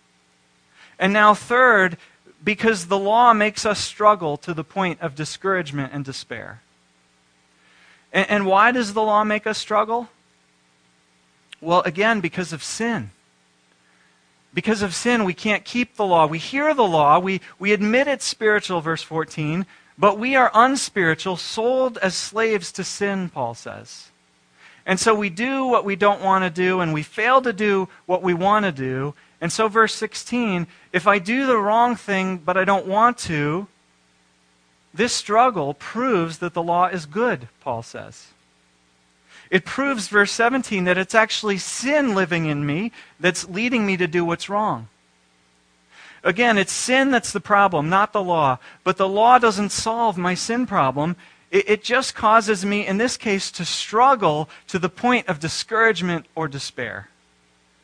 And 0.98 1.12
now, 1.12 1.32
third, 1.32 1.96
because 2.42 2.86
the 2.86 2.98
law 2.98 3.32
makes 3.32 3.64
us 3.64 3.78
struggle 3.78 4.36
to 4.38 4.52
the 4.52 4.64
point 4.64 5.00
of 5.00 5.14
discouragement 5.14 5.92
and 5.92 6.04
despair. 6.04 6.60
And, 8.12 8.28
and 8.28 8.46
why 8.46 8.72
does 8.72 8.94
the 8.94 9.02
law 9.02 9.22
make 9.22 9.46
us 9.46 9.58
struggle? 9.58 10.08
Well, 11.60 11.82
again, 11.82 12.20
because 12.20 12.52
of 12.52 12.64
sin. 12.64 13.12
Because 14.52 14.82
of 14.82 14.92
sin, 14.92 15.22
we 15.22 15.34
can't 15.34 15.64
keep 15.64 15.94
the 15.94 16.04
law. 16.04 16.26
We 16.26 16.38
hear 16.38 16.74
the 16.74 16.82
law, 16.82 17.20
we, 17.20 17.40
we 17.60 17.72
admit 17.72 18.08
it's 18.08 18.24
spiritual, 18.24 18.80
verse 18.80 19.04
14, 19.04 19.66
but 19.96 20.18
we 20.18 20.34
are 20.34 20.50
unspiritual, 20.52 21.36
sold 21.36 21.96
as 21.98 22.16
slaves 22.16 22.72
to 22.72 22.82
sin, 22.82 23.28
Paul 23.28 23.54
says. 23.54 24.07
And 24.88 24.98
so 24.98 25.14
we 25.14 25.28
do 25.28 25.66
what 25.66 25.84
we 25.84 25.96
don't 25.96 26.22
want 26.22 26.44
to 26.44 26.50
do, 26.50 26.80
and 26.80 26.94
we 26.94 27.02
fail 27.02 27.42
to 27.42 27.52
do 27.52 27.90
what 28.06 28.22
we 28.22 28.32
want 28.32 28.64
to 28.64 28.72
do. 28.72 29.14
And 29.38 29.52
so, 29.52 29.68
verse 29.68 29.94
16 29.94 30.66
if 30.94 31.06
I 31.06 31.18
do 31.18 31.46
the 31.46 31.58
wrong 31.58 31.94
thing, 31.94 32.38
but 32.38 32.56
I 32.56 32.64
don't 32.64 32.86
want 32.86 33.18
to, 33.18 33.68
this 34.94 35.12
struggle 35.12 35.74
proves 35.74 36.38
that 36.38 36.54
the 36.54 36.62
law 36.62 36.86
is 36.86 37.04
good, 37.04 37.48
Paul 37.60 37.82
says. 37.82 38.28
It 39.50 39.66
proves, 39.66 40.08
verse 40.08 40.32
17, 40.32 40.84
that 40.84 40.96
it's 40.96 41.14
actually 41.14 41.58
sin 41.58 42.14
living 42.14 42.46
in 42.46 42.64
me 42.64 42.90
that's 43.20 43.46
leading 43.46 43.84
me 43.84 43.98
to 43.98 44.06
do 44.06 44.24
what's 44.24 44.48
wrong. 44.48 44.88
Again, 46.24 46.56
it's 46.56 46.72
sin 46.72 47.10
that's 47.10 47.32
the 47.32 47.40
problem, 47.40 47.90
not 47.90 48.14
the 48.14 48.22
law. 48.22 48.58
But 48.84 48.96
the 48.96 49.08
law 49.08 49.38
doesn't 49.38 49.70
solve 49.70 50.16
my 50.16 50.32
sin 50.32 50.66
problem. 50.66 51.16
It, 51.50 51.68
it, 51.68 51.82
just 51.82 52.14
causes 52.14 52.64
me, 52.64 52.86
in 52.86 52.98
this 52.98 53.16
case, 53.16 53.50
to 53.52 53.64
struggle 53.64 54.50
to 54.66 54.78
the 54.78 54.88
point 54.88 55.28
of 55.28 55.40
discouragement 55.40 56.26
or 56.34 56.46
despair. 56.46 57.08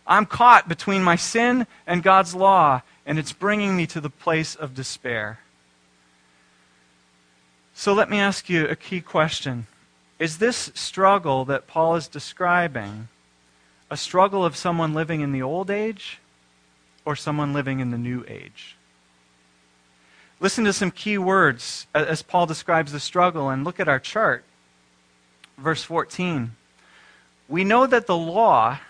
I'm 0.06 0.26
caught 0.26 0.68
between 0.68 1.02
my 1.02 1.16
sin 1.16 1.66
and 1.86 2.02
God's 2.02 2.34
law, 2.34 2.82
and 3.06 3.18
it's 3.18 3.32
bringing 3.32 3.74
me 3.76 3.86
to 3.86 4.00
the 4.00 4.10
place 4.10 4.54
of 4.54 4.74
despair. 4.74 5.38
So 7.74 7.92
let 7.92 8.10
me 8.10 8.18
ask 8.18 8.48
you 8.48 8.66
a 8.66 8.76
key 8.76 9.00
question 9.00 9.66
is 10.18 10.38
this 10.38 10.70
struggle 10.74 11.44
that 11.46 11.66
Paul 11.66 11.96
is 11.96 12.06
describing 12.06 13.08
a 13.90 13.96
struggle 13.96 14.44
of 14.44 14.56
someone 14.56 14.94
living 14.94 15.22
in 15.22 15.32
the 15.32 15.42
old 15.42 15.70
age 15.70 16.20
or 17.04 17.16
someone 17.16 17.52
living 17.52 17.80
in 17.80 17.90
the 17.90 17.98
new 17.98 18.24
age? 18.28 18.76
Listen 20.44 20.64
to 20.64 20.74
some 20.74 20.90
key 20.90 21.16
words 21.16 21.86
as 21.94 22.20
Paul 22.20 22.44
describes 22.44 22.92
the 22.92 23.00
struggle 23.00 23.48
and 23.48 23.64
look 23.64 23.80
at 23.80 23.88
our 23.88 23.98
chart. 23.98 24.44
Verse 25.56 25.82
14. 25.82 26.54
We 27.48 27.64
know 27.64 27.86
that 27.86 28.06
the 28.06 28.14
law 28.18 28.80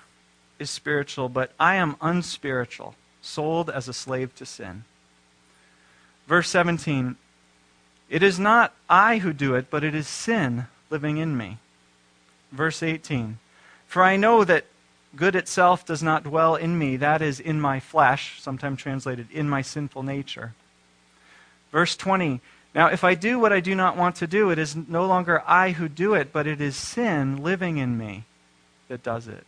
is 0.59 0.69
spiritual, 0.69 1.29
but 1.29 1.53
I 1.61 1.77
am 1.77 1.95
unspiritual, 2.01 2.97
sold 3.23 3.71
as 3.71 3.87
a 3.87 3.93
slave 3.93 4.35
to 4.35 4.45
sin. 4.45 4.83
Verse 6.27 6.51
17. 6.51 7.15
It 8.11 8.25
is 8.25 8.41
not 8.41 8.75
I 8.91 9.19
who 9.19 9.33
do 9.33 9.55
it, 9.55 9.71
but 9.71 9.85
it 9.85 9.95
is 9.95 10.09
sin 10.09 10.67
living 10.91 11.19
in 11.19 11.37
me. 11.37 11.59
Verse 12.51 12.83
18 12.83 13.39
For 13.87 14.03
I 14.03 14.17
know 14.17 14.43
that 14.43 14.65
good 15.15 15.37
itself 15.37 15.87
does 15.87 16.03
not 16.03 16.25
dwell 16.25 16.57
in 16.57 16.77
me, 16.77 16.97
that 16.97 17.23
is, 17.23 17.39
in 17.39 17.61
my 17.61 17.79
flesh, 17.79 18.43
sometimes 18.43 18.81
translated, 18.81 19.29
in 19.31 19.49
my 19.49 19.63
sinful 19.63 20.03
nature. 20.03 20.55
Verse 21.75 21.97
20 21.97 22.41
Now, 22.73 22.87
if 22.87 23.03
I 23.03 23.17
do 23.17 23.41
what 23.41 23.53
I 23.53 23.59
do 23.59 23.75
not 23.75 23.97
want 23.97 24.15
to 24.17 24.29
do, 24.29 24.51
it 24.51 24.61
is 24.61 24.77
no 24.77 25.07
longer 25.07 25.43
I 25.45 25.73
who 25.73 25.89
do 25.89 26.15
it, 26.15 26.33
but 26.33 26.47
it 26.47 26.61
is 26.61 26.77
sin 26.77 27.43
living 27.43 27.79
in 27.79 27.99
me 27.99 28.25
that 28.87 29.03
does 29.03 29.27
it. 29.27 29.45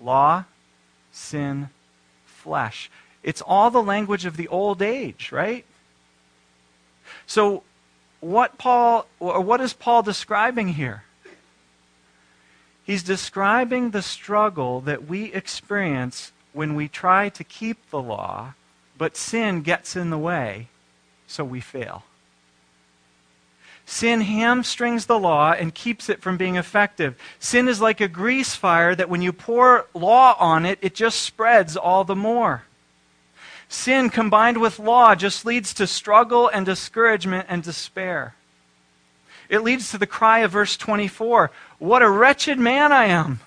Law, 0.00 0.44
sin, 1.10 1.70
flesh. 2.26 2.88
It's 3.24 3.42
all 3.42 3.72
the 3.72 3.82
language 3.82 4.24
of 4.24 4.36
the 4.36 4.46
old 4.46 4.80
age, 4.80 5.32
right? 5.32 5.64
So 7.26 7.64
what 8.20 8.56
Paul 8.56 9.06
or 9.18 9.40
what 9.40 9.60
is 9.60 9.72
Paul 9.72 10.02
describing 10.02 10.68
here? 10.68 11.02
He's 12.84 13.02
describing 13.02 13.90
the 13.90 14.02
struggle 14.02 14.80
that 14.82 15.08
we 15.08 15.32
experience 15.32 16.30
when 16.52 16.76
we 16.76 16.86
try 16.86 17.30
to 17.30 17.42
keep 17.42 17.90
the 17.90 18.00
law, 18.00 18.54
but 18.96 19.16
sin 19.16 19.62
gets 19.62 19.96
in 19.96 20.10
the 20.10 20.18
way, 20.18 20.68
so 21.26 21.44
we 21.44 21.60
fail. 21.60 22.04
Sin 23.88 24.20
hamstrings 24.20 25.06
the 25.06 25.18
law 25.18 25.52
and 25.52 25.72
keeps 25.72 26.08
it 26.08 26.20
from 26.20 26.36
being 26.36 26.56
effective. 26.56 27.16
Sin 27.38 27.68
is 27.68 27.80
like 27.80 28.00
a 28.00 28.08
grease 28.08 28.56
fire 28.56 28.96
that 28.96 29.08
when 29.08 29.22
you 29.22 29.32
pour 29.32 29.86
law 29.94 30.36
on 30.40 30.66
it, 30.66 30.78
it 30.82 30.94
just 30.94 31.20
spreads 31.20 31.76
all 31.76 32.02
the 32.02 32.16
more. 32.16 32.64
Sin 33.68 34.10
combined 34.10 34.60
with 34.60 34.80
law 34.80 35.14
just 35.14 35.44
leads 35.44 35.72
to 35.74 35.86
struggle 35.86 36.48
and 36.48 36.66
discouragement 36.66 37.46
and 37.48 37.62
despair. 37.62 38.34
It 39.48 39.62
leads 39.62 39.90
to 39.92 39.98
the 39.98 40.06
cry 40.06 40.40
of 40.40 40.50
verse 40.50 40.76
24 40.76 41.52
What 41.78 42.02
a 42.02 42.10
wretched 42.10 42.58
man 42.58 42.92
I 42.92 43.06
am! 43.06 43.40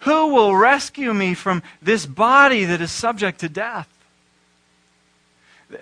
Who 0.00 0.28
will 0.28 0.56
rescue 0.56 1.12
me 1.12 1.34
from 1.34 1.62
this 1.82 2.06
body 2.06 2.64
that 2.64 2.80
is 2.80 2.90
subject 2.90 3.40
to 3.40 3.48
death? 3.48 3.88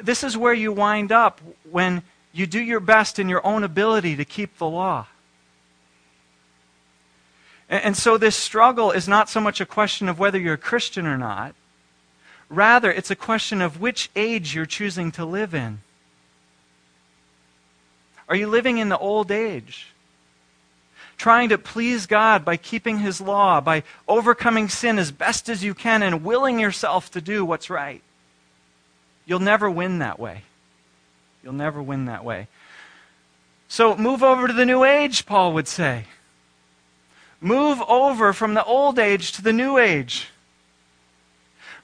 This 0.00 0.22
is 0.22 0.36
where 0.36 0.54
you 0.54 0.72
wind 0.72 1.12
up 1.12 1.40
when 1.70 2.02
you 2.32 2.46
do 2.46 2.60
your 2.60 2.80
best 2.80 3.18
in 3.18 3.28
your 3.28 3.44
own 3.46 3.64
ability 3.64 4.16
to 4.16 4.24
keep 4.24 4.58
the 4.58 4.68
law. 4.68 5.06
And 7.70 7.96
so, 7.96 8.16
this 8.16 8.36
struggle 8.36 8.92
is 8.92 9.06
not 9.06 9.28
so 9.28 9.40
much 9.40 9.60
a 9.60 9.66
question 9.66 10.08
of 10.08 10.18
whether 10.18 10.38
you're 10.38 10.54
a 10.54 10.58
Christian 10.58 11.06
or 11.06 11.18
not. 11.18 11.54
Rather, 12.48 12.90
it's 12.90 13.10
a 13.10 13.16
question 13.16 13.60
of 13.60 13.80
which 13.80 14.10
age 14.16 14.54
you're 14.54 14.64
choosing 14.64 15.12
to 15.12 15.24
live 15.24 15.54
in. 15.54 15.80
Are 18.26 18.36
you 18.36 18.46
living 18.46 18.78
in 18.78 18.88
the 18.88 18.98
old 18.98 19.30
age? 19.30 19.88
Trying 21.18 21.50
to 21.50 21.58
please 21.58 22.06
God 22.06 22.44
by 22.44 22.56
keeping 22.56 23.00
His 23.00 23.20
law, 23.20 23.60
by 23.60 23.82
overcoming 24.06 24.68
sin 24.68 24.98
as 24.98 25.12
best 25.12 25.48
as 25.48 25.62
you 25.62 25.74
can, 25.74 26.02
and 26.02 26.24
willing 26.24 26.58
yourself 26.58 27.10
to 27.10 27.20
do 27.20 27.44
what's 27.44 27.68
right. 27.68 28.02
You'll 29.28 29.40
never 29.40 29.70
win 29.70 29.98
that 29.98 30.18
way. 30.18 30.42
You'll 31.44 31.52
never 31.52 31.80
win 31.80 32.06
that 32.06 32.24
way. 32.24 32.48
So 33.68 33.94
move 33.94 34.22
over 34.22 34.48
to 34.48 34.52
the 34.54 34.64
new 34.64 34.82
age, 34.82 35.26
Paul 35.26 35.52
would 35.52 35.68
say. 35.68 36.06
Move 37.40 37.80
over 37.82 38.32
from 38.32 38.54
the 38.54 38.64
old 38.64 38.98
age 38.98 39.30
to 39.32 39.42
the 39.42 39.52
new 39.52 39.76
age. 39.76 40.30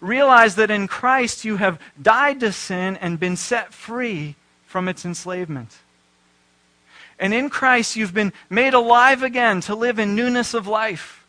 Realize 0.00 0.57
that 0.57 0.70
in 0.70 0.88
Christ 0.88 1.44
you 1.44 1.59
have 1.59 1.78
died 2.00 2.40
to 2.40 2.50
sin 2.50 2.96
and 2.96 3.20
been 3.20 3.37
set 3.37 3.74
free 3.74 4.37
from 4.66 4.88
its 4.88 5.04
enslavement. 5.04 5.76
And 7.18 7.33
in 7.33 7.48
Christ, 7.48 7.94
you've 7.94 8.14
been 8.14 8.33
made 8.50 8.74
alive 8.74 9.22
again 9.22 9.61
to 9.62 9.74
live 9.74 9.98
in 9.98 10.16
newness 10.16 10.52
of 10.52 10.66
life, 10.66 11.24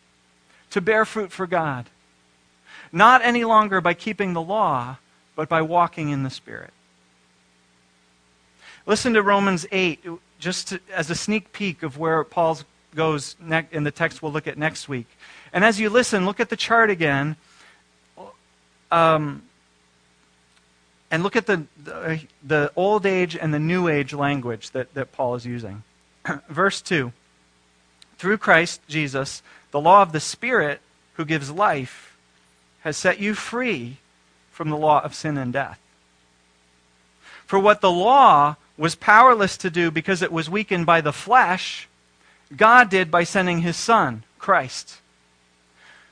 to 0.70 0.80
bear 0.80 1.04
fruit 1.04 1.30
for 1.30 1.46
God. 1.46 1.86
Not 2.90 3.22
any 3.22 3.44
longer 3.44 3.80
by 3.80 3.94
keeping 3.94 4.32
the 4.32 4.42
law, 4.42 4.96
but 5.36 5.48
by 5.48 5.62
walking 5.62 6.08
in 6.08 6.24
the 6.24 6.30
Spirit. 6.30 6.72
Listen 8.86 9.14
to 9.14 9.22
Romans 9.22 9.66
8, 9.70 10.04
just 10.40 10.68
to, 10.68 10.80
as 10.92 11.10
a 11.10 11.14
sneak 11.14 11.52
peek 11.52 11.82
of 11.82 11.98
where 11.98 12.24
Paul 12.24 12.58
goes 12.94 13.36
ne- 13.40 13.68
in 13.70 13.84
the 13.84 13.90
text 13.90 14.22
we'll 14.22 14.32
look 14.32 14.46
at 14.46 14.58
next 14.58 14.88
week. 14.88 15.06
And 15.52 15.64
as 15.64 15.78
you 15.78 15.90
listen, 15.90 16.24
look 16.24 16.40
at 16.40 16.48
the 16.48 16.56
chart 16.56 16.90
again. 16.90 17.36
Um, 18.90 19.42
and 21.10 21.22
look 21.22 21.36
at 21.36 21.46
the, 21.46 21.64
the, 21.82 22.20
the, 22.42 22.72
old 22.74 23.06
age 23.06 23.36
and 23.36 23.52
the 23.52 23.58
new 23.58 23.88
age 23.88 24.12
language 24.12 24.70
that, 24.70 24.92
that 24.94 25.12
Paul 25.12 25.34
is 25.34 25.44
using. 25.44 25.82
Verse 26.48 26.80
2 26.80 27.12
Through 28.18 28.38
Christ 28.38 28.80
Jesus, 28.88 29.42
the 29.70 29.80
law 29.80 30.02
of 30.02 30.12
the 30.12 30.20
Spirit 30.20 30.80
who 31.14 31.24
gives 31.24 31.50
life 31.50 32.16
has 32.80 32.96
set 32.96 33.18
you 33.18 33.34
free 33.34 33.98
from 34.56 34.70
the 34.70 34.76
law 34.76 35.02
of 35.04 35.14
sin 35.14 35.36
and 35.36 35.52
death. 35.52 35.78
For 37.44 37.58
what 37.58 37.82
the 37.82 37.90
law 37.90 38.56
was 38.78 38.94
powerless 38.94 39.58
to 39.58 39.68
do 39.68 39.90
because 39.90 40.22
it 40.22 40.32
was 40.32 40.48
weakened 40.48 40.86
by 40.86 41.02
the 41.02 41.12
flesh, 41.12 41.88
God 42.56 42.88
did 42.88 43.10
by 43.10 43.24
sending 43.24 43.60
his 43.60 43.76
Son, 43.76 44.22
Christ. 44.38 45.00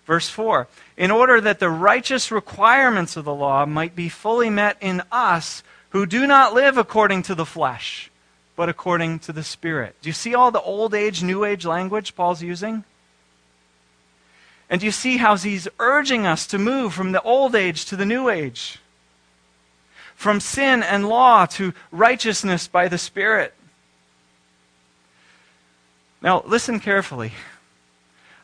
Verse 0.05 0.29
4 0.29 0.69
In 0.99 1.11
order 1.11 1.41
that 1.41 1.59
the 1.59 1.71
righteous 1.71 2.31
requirements 2.31 3.17
of 3.17 3.25
the 3.25 3.35
law 3.35 3.65
might 3.65 3.97
be 3.97 4.11
fully 4.11 4.51
met 4.51 4.77
in 4.79 5.03
us 5.11 5.63
who 5.91 6.05
do 6.05 6.27
not 6.27 6.53
live 6.53 6.77
according 6.77 7.23
to 7.23 7.35
the 7.35 7.47
flesh, 7.47 8.11
but 8.57 8.69
according 8.69 9.21
to 9.21 9.33
the 9.33 9.43
Spirit. 9.43 9.97
Do 10.03 10.11
you 10.11 10.13
see 10.13 10.35
all 10.35 10.51
the 10.51 10.61
old 10.61 10.93
age, 10.93 11.23
new 11.23 11.45
age 11.45 11.65
language 11.65 12.15
Paul's 12.15 12.43
using? 12.43 12.85
And 14.71 14.81
do 14.81 14.87
you 14.87 14.93
see 14.93 15.19
how 15.19 15.37
he's 15.37 15.69
urging 15.79 16.27
us 16.27 16.47
to 16.49 16.59
move 16.59 16.95
from 16.95 17.13
the 17.13 17.23
old 17.23 17.55
age 17.55 17.85
to 17.87 17.97
the 17.97 18.07
new 18.07 18.29
age? 18.29 18.79
From 20.15 20.41
sin 20.41 20.83
and 20.83 21.09
law 21.09 21.47
to 21.47 21.75
righteousness 21.93 22.67
by 22.67 22.89
the 22.89 22.99
Spirit. 22.99 23.55
Now, 26.23 26.43
listen 26.47 26.81
carefully. 26.81 27.33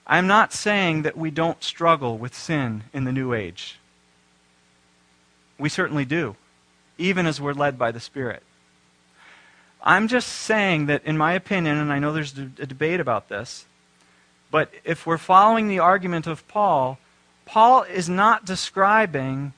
I'm 0.06 0.26
not 0.26 0.52
saying 0.52 1.02
that 1.02 1.16
we 1.16 1.30
don't 1.30 1.62
struggle 1.62 2.18
with 2.18 2.34
sin 2.34 2.82
in 2.92 3.04
the 3.04 3.12
new 3.12 3.32
age. 3.32 3.78
We 5.58 5.68
certainly 5.68 6.04
do, 6.04 6.36
even 6.98 7.26
as 7.26 7.40
we're 7.40 7.52
led 7.52 7.78
by 7.78 7.92
the 7.92 8.00
Spirit. 8.00 8.42
I'm 9.82 10.08
just 10.08 10.28
saying 10.28 10.86
that, 10.86 11.04
in 11.04 11.16
my 11.16 11.32
opinion, 11.32 11.78
and 11.78 11.92
I 11.92 11.98
know 11.98 12.12
there's 12.12 12.36
a 12.36 12.66
debate 12.66 13.00
about 13.00 13.28
this, 13.28 13.64
but 14.50 14.70
if 14.84 15.06
we're 15.06 15.18
following 15.18 15.68
the 15.68 15.78
argument 15.78 16.26
of 16.26 16.46
Paul, 16.48 16.98
Paul 17.44 17.82
is 17.82 18.08
not 18.08 18.44
describing 18.44 19.52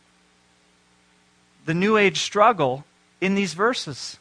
the 1.65 1.75
New 1.75 1.97
Age 1.97 2.21
struggle 2.21 2.85
in 3.21 3.35
these 3.35 3.55
verses. 3.55 4.19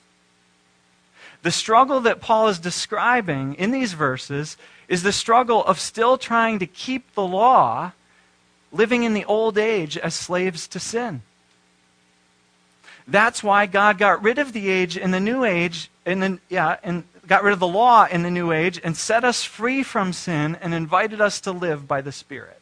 The 1.43 1.51
struggle 1.51 2.01
that 2.01 2.21
Paul 2.21 2.49
is 2.49 2.59
describing 2.59 3.55
in 3.55 3.71
these 3.71 3.93
verses 3.93 4.57
is 4.87 5.03
the 5.03 5.11
struggle 5.11 5.63
of 5.65 5.79
still 5.79 6.17
trying 6.17 6.59
to 6.59 6.67
keep 6.67 7.13
the 7.15 7.25
law, 7.25 7.93
living 8.71 9.03
in 9.03 9.13
the 9.13 9.25
old 9.25 9.57
age 9.57 9.97
as 9.97 10.13
slaves 10.13 10.67
to 10.67 10.79
sin. 10.79 11.21
That's 13.07 13.43
why 13.43 13.65
God 13.65 13.97
got 13.97 14.21
rid 14.21 14.37
of 14.37 14.53
the 14.53 14.69
age 14.69 14.97
in 14.97 15.11
the 15.11 15.19
new 15.19 15.43
age, 15.43 15.89
in 16.05 16.19
the, 16.19 16.39
yeah, 16.49 16.77
and 16.83 17.03
got 17.31 17.45
rid 17.45 17.53
of 17.53 17.59
the 17.59 17.67
law 17.67 18.05
in 18.11 18.23
the 18.23 18.29
new 18.29 18.51
age 18.51 18.77
and 18.83 18.97
set 18.97 19.23
us 19.23 19.41
free 19.41 19.83
from 19.83 20.11
sin 20.11 20.57
and 20.59 20.73
invited 20.73 21.21
us 21.21 21.39
to 21.39 21.49
live 21.53 21.87
by 21.87 22.01
the 22.01 22.11
Spirit. 22.11 22.59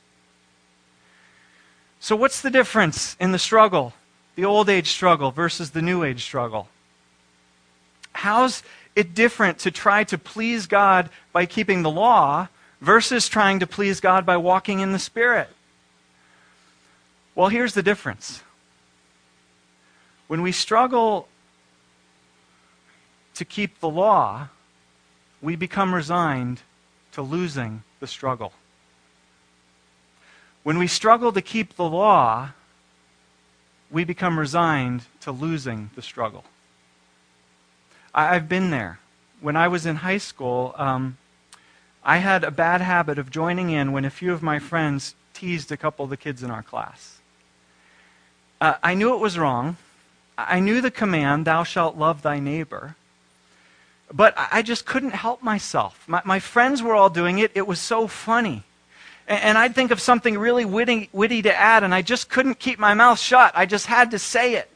So, 2.00 2.16
what's 2.16 2.42
the 2.42 2.52
difference 2.52 3.18
in 3.20 3.32
the 3.32 3.40
struggle, 3.40 3.94
the 4.36 4.46
old 4.46 4.70
age 4.70 4.90
struggle 4.90 5.32
versus 5.32 5.72
the 5.72 5.82
new 5.82 6.04
age 6.04 6.24
struggle? 6.24 6.68
How's 8.14 8.62
it 8.96 9.16
different 9.16 9.58
to 9.60 9.72
try 9.72 10.04
to 10.04 10.20
please 10.20 10.68
God 10.68 11.10
by 11.34 11.48
keeping 11.48 11.82
the 11.82 11.90
law 11.90 12.48
versus 12.80 13.28
trying 13.28 13.62
to 13.62 13.66
please 13.66 14.00
God 14.00 14.24
by 14.24 14.38
walking 14.38 14.82
in 14.82 14.92
the 14.92 15.00
Spirit? 15.00 15.50
Well, 17.34 17.50
here's 17.50 17.74
the 17.74 17.82
difference. 17.82 18.44
When 20.28 20.44
we 20.44 20.52
struggle 20.52 21.28
to 23.34 23.44
keep 23.44 23.80
the 23.80 23.90
law, 23.90 24.50
we 25.42 25.56
become 25.56 25.94
resigned 25.94 26.62
to 27.12 27.22
losing 27.22 27.84
the 28.00 28.08
struggle. 28.08 28.54
When 30.64 30.78
we 30.78 30.88
struggle 30.88 31.32
to 31.32 31.42
keep 31.42 31.76
the 31.76 31.90
law, 31.90 32.52
we 33.90 34.04
become 34.04 34.38
resigned 34.38 35.04
to 35.22 35.32
losing 35.32 35.90
the 35.96 36.02
struggle. 36.02 36.44
I've 38.14 38.50
been 38.50 38.70
there. 38.70 39.00
When 39.42 39.56
I 39.56 39.68
was 39.68 39.86
in 39.86 39.98
high 39.98 40.18
school, 40.18 40.74
um, 40.78 41.18
I 42.04 42.18
had 42.18 42.44
a 42.44 42.52
bad 42.52 42.82
habit 42.82 43.18
of 43.18 43.30
joining 43.30 43.70
in 43.70 43.92
when 43.92 44.06
a 44.06 44.10
few 44.10 44.34
of 44.34 44.44
my 44.44 44.60
friends 44.60 45.16
teased 45.34 45.72
a 45.72 45.78
couple 45.78 46.04
of 46.04 46.10
the 46.10 46.18
kids 46.18 46.44
in 46.44 46.52
our 46.52 46.64
class. 46.64 47.20
Uh, 48.60 48.76
I 48.84 48.94
knew 48.94 49.14
it 49.14 49.20
was 49.20 49.38
wrong. 49.38 49.78
I 50.38 50.60
knew 50.60 50.82
the 50.82 50.92
command, 50.92 51.46
thou 51.46 51.64
shalt 51.64 51.98
love 51.98 52.22
thy 52.22 52.40
neighbor. 52.40 52.96
But 54.12 54.34
I 54.38 54.62
just 54.62 54.86
couldn't 54.86 55.12
help 55.12 55.44
myself. 55.44 56.04
My, 56.08 56.22
my 56.26 56.40
friends 56.40 56.82
were 56.82 56.96
all 56.96 57.10
doing 57.10 57.40
it. 57.40 57.52
It 57.54 57.68
was 57.68 57.80
so 57.80 58.08
funny. 58.08 58.64
And, 59.28 59.44
and 59.44 59.58
I'd 59.58 59.76
think 59.76 59.92
of 59.92 60.02
something 60.02 60.38
really 60.38 60.66
witty, 60.66 61.10
witty 61.14 61.44
to 61.44 61.56
add, 61.56 61.84
and 61.84 61.94
I 61.94 62.02
just 62.02 62.30
couldn't 62.30 62.60
keep 62.60 62.80
my 62.80 62.94
mouth 62.94 63.20
shut. 63.20 63.52
I 63.56 63.66
just 63.66 63.86
had 63.86 64.12
to 64.12 64.20
say 64.20 64.56
it. 64.56 64.70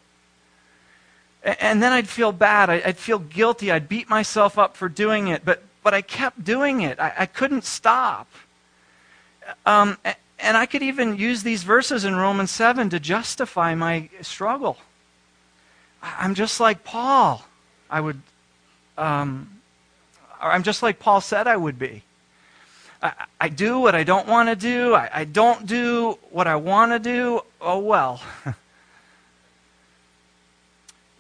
And, 1.44 1.58
and 1.60 1.84
then 1.84 1.92
I'd 1.92 2.08
feel 2.08 2.32
bad. 2.32 2.70
I, 2.70 2.82
would 2.86 2.98
feel 2.98 3.20
guilty. 3.20 3.72
I'd 3.72 3.90
beat 3.90 4.10
myself 4.10 4.60
up 4.60 4.78
for 4.78 4.88
doing 4.88 5.28
it. 5.28 5.44
But, 5.44 5.64
but 5.82 5.94
I 5.94 6.02
kept 6.02 6.44
doing 6.44 6.82
it. 6.82 7.00
I, 7.00 7.14
I 7.20 7.26
couldn't 7.26 7.64
stop. 7.64 8.28
Um, 9.66 9.98
and 10.40 10.58
I 10.58 10.66
could 10.66 10.84
even 10.84 11.18
use 11.18 11.44
these 11.44 11.64
verses 11.64 12.06
in 12.06 12.16
Romans 12.16 12.52
7 12.52 12.90
to 12.90 13.00
justify 13.00 13.76
my 13.76 14.10
struggle. 14.22 14.78
I'm 16.02 16.36
just 16.36 16.60
like 16.60 16.84
Paul. 16.84 17.46
I 17.90 18.02
would, 18.02 18.22
um, 18.98 19.62
I'm 20.40 20.64
just 20.64 20.84
like 20.84 21.00
Paul 21.00 21.22
said 21.22 21.48
I 21.48 21.58
would 21.58 21.80
be. 21.80 22.04
I, 23.02 23.14
I 23.40 23.50
do 23.50 23.80
what 23.80 23.96
I 23.96 24.04
don't 24.04 24.28
want 24.28 24.50
to 24.50 24.56
do. 24.56 24.94
I, 24.94 25.10
I 25.14 25.26
don't 25.26 25.66
do 25.66 26.18
what 26.32 26.48
I 26.48 26.56
want 26.56 26.92
to 26.92 27.00
do. 27.00 27.42
Oh, 27.62 27.80
well. 27.80 28.22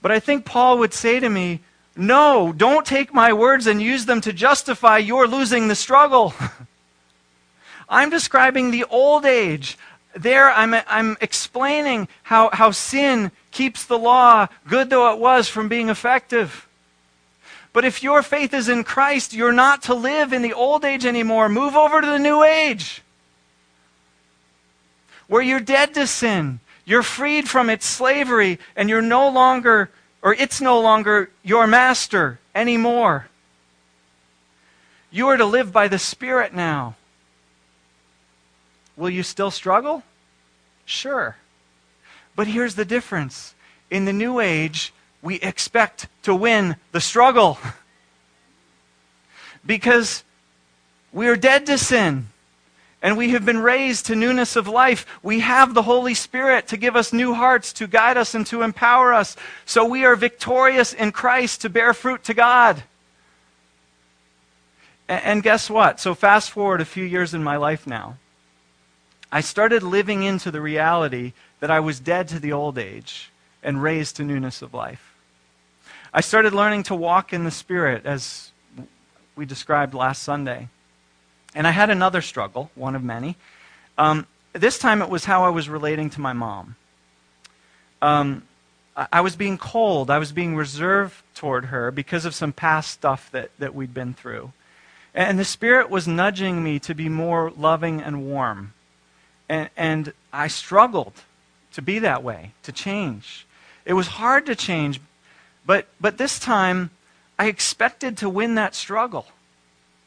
but 0.02 0.12
I 0.12 0.20
think 0.20 0.46
Paul 0.46 0.80
would 0.80 0.94
say 0.94 1.20
to 1.20 1.30
me, 1.30 1.62
No, 1.96 2.54
don't 2.56 2.86
take 2.86 3.14
my 3.14 3.34
words 3.34 3.68
and 3.68 3.82
use 3.82 4.06
them 4.06 4.22
to 4.22 4.34
justify 4.34 4.98
your 4.98 5.28
losing 5.28 5.68
the 5.68 5.76
struggle. 5.76 6.34
I'm 7.90 8.10
describing 8.10 8.72
the 8.72 8.86
old 8.86 9.26
age. 9.26 9.78
There, 10.16 10.52
I'm, 10.52 10.76
I'm 10.88 11.18
explaining 11.22 12.08
how, 12.24 12.50
how 12.54 12.72
sin 12.72 13.32
keeps 13.52 13.86
the 13.86 13.98
law, 13.98 14.48
good 14.68 14.90
though 14.90 15.12
it 15.12 15.20
was, 15.20 15.48
from 15.48 15.68
being 15.68 15.90
effective. 15.90 16.68
But 17.74 17.86
if 17.86 18.04
your 18.04 18.22
faith 18.22 18.54
is 18.54 18.70
in 18.70 18.84
Christ, 18.84 19.34
you're 19.34 19.52
not 19.52 19.82
to 19.84 19.96
live 19.96 20.32
in 20.32 20.44
the 20.44 20.54
old 20.54 20.86
age 20.86 21.06
anymore. 21.06 21.50
Move 21.50 21.76
over 21.76 22.00
to 22.00 22.08
the 22.08 22.20
new 22.20 22.44
age 22.44 23.02
where 25.28 25.42
you're 25.42 25.60
dead 25.60 25.96
to 25.96 26.06
sin. 26.06 26.60
You're 26.86 27.02
freed 27.02 27.50
from 27.50 27.70
its 27.70 27.86
slavery, 27.86 28.60
and 28.76 28.90
you're 28.90 29.02
no 29.02 29.30
longer, 29.30 29.90
or 30.22 30.34
it's 30.34 30.62
no 30.62 30.80
longer 30.80 31.32
your 31.42 31.66
master 31.66 32.40
anymore. 32.54 33.28
You 35.10 35.28
are 35.30 35.38
to 35.38 35.46
live 35.46 35.72
by 35.72 35.88
the 35.88 35.98
Spirit 35.98 36.54
now. 36.54 36.96
Will 38.96 39.10
you 39.10 39.24
still 39.24 39.50
struggle? 39.50 40.04
Sure. 40.86 41.38
But 42.36 42.48
here's 42.48 42.76
the 42.76 42.86
difference. 42.86 43.56
In 43.90 44.06
the 44.06 44.14
New 44.14 44.40
Age, 44.40 44.94
we 45.24 45.36
expect 45.40 46.08
to 46.22 46.36
win 46.36 46.76
the 46.92 47.02
struggle. 47.02 47.58
because 49.66 50.24
we 51.12 51.28
are 51.28 51.36
dead 51.36 51.66
to 51.66 51.78
sin 51.78 52.28
and 53.02 53.18
we 53.18 53.32
have 53.32 53.46
been 53.46 53.60
raised 53.60 54.06
to 54.06 54.16
newness 54.16 54.56
of 54.56 54.68
life. 54.68 55.06
We 55.22 55.42
have 55.42 55.74
the 55.74 55.84
Holy 55.84 56.14
Spirit 56.14 56.68
to 56.68 56.78
give 56.78 56.96
us 56.96 57.12
new 57.12 57.34
hearts, 57.34 57.74
to 57.74 57.88
guide 57.88 58.18
us, 58.18 58.34
and 58.34 58.46
to 58.48 58.62
empower 58.62 59.14
us. 59.14 59.36
So 59.66 59.86
we 59.86 60.06
are 60.06 60.16
victorious 60.16 60.94
in 60.94 61.12
Christ 61.12 61.62
to 61.62 61.70
bear 61.70 61.94
fruit 61.94 62.24
to 62.26 62.34
God. 62.34 62.84
And 65.10 65.44
guess 65.44 65.70
what? 65.70 66.00
So, 66.00 66.16
fast 66.16 66.52
forward 66.52 66.80
a 66.80 66.86
few 66.86 67.04
years 67.04 67.34
in 67.34 67.44
my 67.44 67.58
life 67.58 67.86
now. 67.86 68.18
I 69.34 69.42
started 69.42 69.84
living 69.84 70.24
into 70.24 70.50
the 70.50 70.62
reality 70.62 71.34
that 71.60 71.70
I 71.70 71.82
was 71.82 72.00
dead 72.00 72.30
to 72.30 72.40
the 72.40 72.54
old 72.54 72.78
age 72.78 73.30
and 73.62 73.84
raised 73.84 74.16
to 74.16 74.24
newness 74.24 74.62
of 74.62 74.74
life. 74.74 75.13
I 76.16 76.22
started 76.22 76.54
learning 76.54 76.84
to 76.84 76.96
walk 76.96 77.34
in 77.34 77.44
the 77.44 77.50
Spirit, 77.50 78.06
as 78.06 78.52
we 79.36 79.46
described 79.46 79.96
last 79.96 80.22
Sunday. 80.22 80.70
And 81.56 81.66
I 81.66 81.72
had 81.72 81.90
another 81.90 82.22
struggle, 82.22 82.70
one 82.76 82.96
of 82.96 83.04
many. 83.04 83.36
Um, 83.98 84.28
this 84.54 84.78
time 84.78 85.02
it 85.02 85.10
was 85.10 85.26
how 85.26 85.44
I 85.44 85.50
was 85.50 85.70
relating 85.70 86.12
to 86.12 86.22
my 86.22 86.34
mom. 86.34 86.76
Um, 88.00 88.44
I 88.96 89.22
was 89.22 89.36
being 89.36 89.58
cold. 89.58 90.12
I 90.12 90.20
was 90.20 90.32
being 90.32 90.56
reserved 90.56 91.16
toward 91.34 91.66
her 91.66 91.90
because 91.90 92.26
of 92.26 92.36
some 92.36 92.54
past 92.54 92.92
stuff 92.92 93.32
that, 93.32 93.50
that 93.58 93.74
we'd 93.74 93.94
been 93.94 94.14
through. 94.14 94.54
And 95.16 95.40
the 95.40 95.46
Spirit 95.46 95.90
was 95.90 96.08
nudging 96.08 96.64
me 96.64 96.78
to 96.80 96.94
be 96.94 97.10
more 97.10 97.52
loving 97.58 98.02
and 98.02 98.28
warm. 98.28 98.74
And, 99.50 99.70
and 99.76 100.14
I 100.32 100.48
struggled 100.48 101.24
to 101.74 101.82
be 101.82 101.98
that 102.00 102.24
way, 102.24 102.52
to 102.62 102.72
change. 102.72 103.48
It 103.84 103.94
was 103.94 104.08
hard 104.08 104.46
to 104.46 104.56
change, 104.56 105.02
but, 105.66 105.88
but 106.00 106.18
this 106.18 106.40
time 106.40 106.92
I 107.38 107.48
expected 107.48 108.18
to 108.18 108.30
win 108.30 108.56
that 108.56 108.76
struggle. 108.76 109.28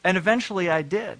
And 0.03 0.17
eventually 0.17 0.69
I 0.69 0.81
did. 0.81 1.19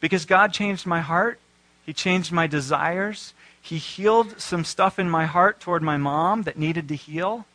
Because 0.00 0.24
God 0.24 0.52
changed 0.52 0.86
my 0.86 1.00
heart, 1.00 1.38
He 1.84 1.92
changed 1.92 2.32
my 2.32 2.46
desires, 2.46 3.34
He 3.60 3.78
healed 3.78 4.40
some 4.40 4.64
stuff 4.64 4.98
in 4.98 5.10
my 5.10 5.26
heart 5.26 5.60
toward 5.60 5.82
my 5.82 5.96
mom 5.96 6.42
that 6.42 6.58
needed 6.58 6.88
to 6.88 6.94
heal, 6.94 7.46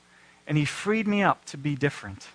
and 0.47 0.57
He 0.57 0.65
freed 0.65 1.07
me 1.07 1.23
up 1.23 1.45
to 1.45 1.57
be 1.57 1.75
different. 1.75 2.27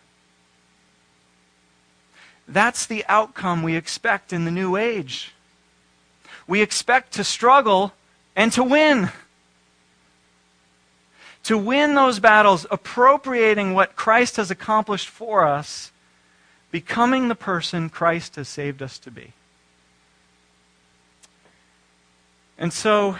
That's 2.48 2.86
the 2.86 3.04
outcome 3.08 3.62
we 3.62 3.76
expect 3.76 4.32
in 4.32 4.44
the 4.44 4.50
new 4.50 4.76
age 4.76 5.32
we 6.46 6.62
expect 6.62 7.12
to 7.14 7.24
struggle 7.24 7.92
and 8.34 8.52
to 8.52 8.62
win. 8.62 9.10
To 11.46 11.56
win 11.56 11.94
those 11.94 12.18
battles, 12.18 12.66
appropriating 12.72 13.72
what 13.72 13.94
Christ 13.94 14.36
has 14.36 14.50
accomplished 14.50 15.08
for 15.08 15.46
us, 15.46 15.92
becoming 16.72 17.28
the 17.28 17.36
person 17.36 17.88
Christ 17.88 18.34
has 18.34 18.48
saved 18.48 18.82
us 18.82 18.98
to 18.98 19.12
be. 19.12 19.32
And 22.58 22.72
so, 22.72 23.16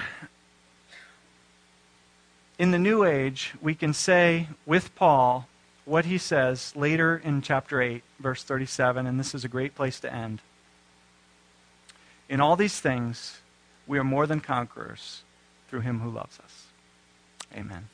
in 2.58 2.72
the 2.72 2.80
New 2.80 3.04
Age, 3.04 3.54
we 3.62 3.76
can 3.76 3.94
say 3.94 4.48
with 4.66 4.92
Paul 4.96 5.46
what 5.84 6.06
he 6.06 6.18
says 6.18 6.74
later 6.74 7.16
in 7.22 7.42
chapter 7.42 7.80
8, 7.80 8.02
verse 8.18 8.42
37, 8.42 9.06
and 9.06 9.20
this 9.20 9.36
is 9.36 9.44
a 9.44 9.48
great 9.48 9.76
place 9.76 10.00
to 10.00 10.12
end. 10.12 10.40
In 12.28 12.40
all 12.40 12.56
these 12.56 12.80
things, 12.80 13.38
we 13.86 14.00
are 14.00 14.04
more 14.04 14.26
than 14.26 14.40
conquerors 14.40 15.22
through 15.68 15.82
him 15.82 16.00
who 16.00 16.10
loves 16.10 16.40
us. 16.40 16.64
Amen. 17.54 17.86